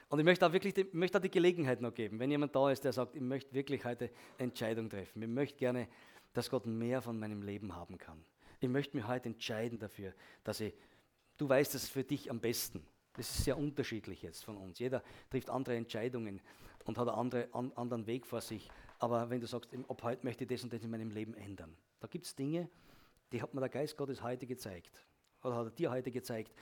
[0.09, 2.73] Und ich möchte auch wirklich die, möchte auch die Gelegenheit noch geben, wenn jemand da
[2.73, 5.23] ist, der sagt, ich möchte wirklich heute Entscheidung treffen.
[5.23, 5.87] Ich möchte gerne,
[6.33, 8.25] dass Gott mehr von meinem Leben haben kann.
[8.59, 10.13] Ich möchte mich heute entscheiden dafür,
[10.43, 10.75] dass ich,
[11.37, 12.85] du weißt es für dich am besten.
[13.15, 14.79] Das ist sehr unterschiedlich jetzt von uns.
[14.79, 16.41] Jeder trifft andere Entscheidungen
[16.85, 18.71] und hat einen andere, an, anderen Weg vor sich.
[18.99, 21.77] Aber wenn du sagst, ab heute möchte ich das und das in meinem Leben ändern,
[22.01, 22.69] da gibt es Dinge,
[23.33, 24.91] die hat mir der Geist Gottes heute gezeigt.
[25.43, 26.53] Oder hat er dir heute gezeigt,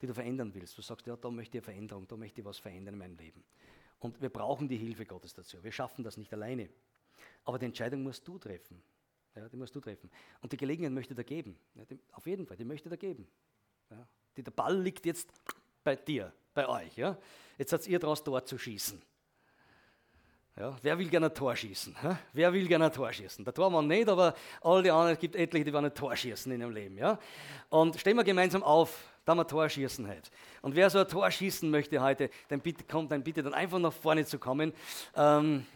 [0.00, 0.76] die du verändern willst.
[0.78, 3.44] Du sagst, ja, da möchte ich Veränderung, da möchte ich was verändern in meinem Leben.
[3.98, 5.62] Und wir brauchen die Hilfe Gottes dazu.
[5.62, 6.70] Wir schaffen das nicht alleine.
[7.44, 8.82] Aber die Entscheidung musst du treffen.
[9.34, 10.10] Ja, die musst du treffen.
[10.40, 11.56] Und die Gelegenheit möchte er geben.
[11.74, 13.28] Ja, die, auf jeden Fall, die möchte er geben.
[13.90, 15.32] Ja, die, der Ball liegt jetzt
[15.84, 16.96] bei dir, bei euch.
[16.96, 17.16] Ja?
[17.58, 19.00] Jetzt seid ihr daraus, dort zu schießen.
[20.56, 21.96] Ja, wer will gerne ein Tor schießen?
[22.02, 22.16] Hä?
[22.32, 23.44] Wer will gerne ein Tor schießen?
[23.44, 26.52] Der Tormann nicht, aber alle die anderen, es gibt etliche, die wollen ein Tor schießen
[26.52, 26.98] in ihrem Leben.
[26.98, 27.18] Ja?
[27.70, 30.30] Und stehen wir gemeinsam auf, da wir Tor schießen heute.
[30.60, 33.78] Und wer so ein Tor schießen möchte heute, dann bitte, kommt dann bitte dann einfach
[33.78, 34.74] nach vorne zu kommen.
[35.16, 35.66] Ähm,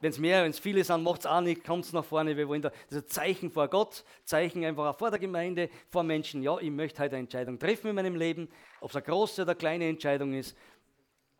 [0.00, 2.36] wenn es mehr, wenn es viele sind, macht es auch nicht, kommt es nach vorne.
[2.36, 5.68] Wir wollen da, das ist ein Zeichen vor Gott, Zeichen einfach auch vor der Gemeinde,
[5.88, 6.42] vor Menschen.
[6.42, 8.48] Ja, ich möchte heute eine Entscheidung treffen in meinem Leben,
[8.80, 10.56] ob es eine große oder kleine Entscheidung ist,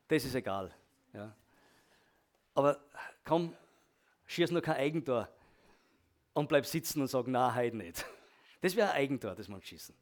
[0.08, 0.74] das ist egal.
[1.12, 1.34] Ja.
[2.54, 2.80] Aber
[3.24, 3.54] komm,
[4.26, 5.28] schieß nur kein Eigentor
[6.32, 8.04] und bleib sitzen und sag, na, heute nicht.
[8.60, 9.94] Das wäre ein Eigentor, das man schießen.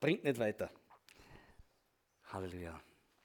[0.00, 0.70] Bringt nicht weiter.
[2.32, 2.80] Halleluja.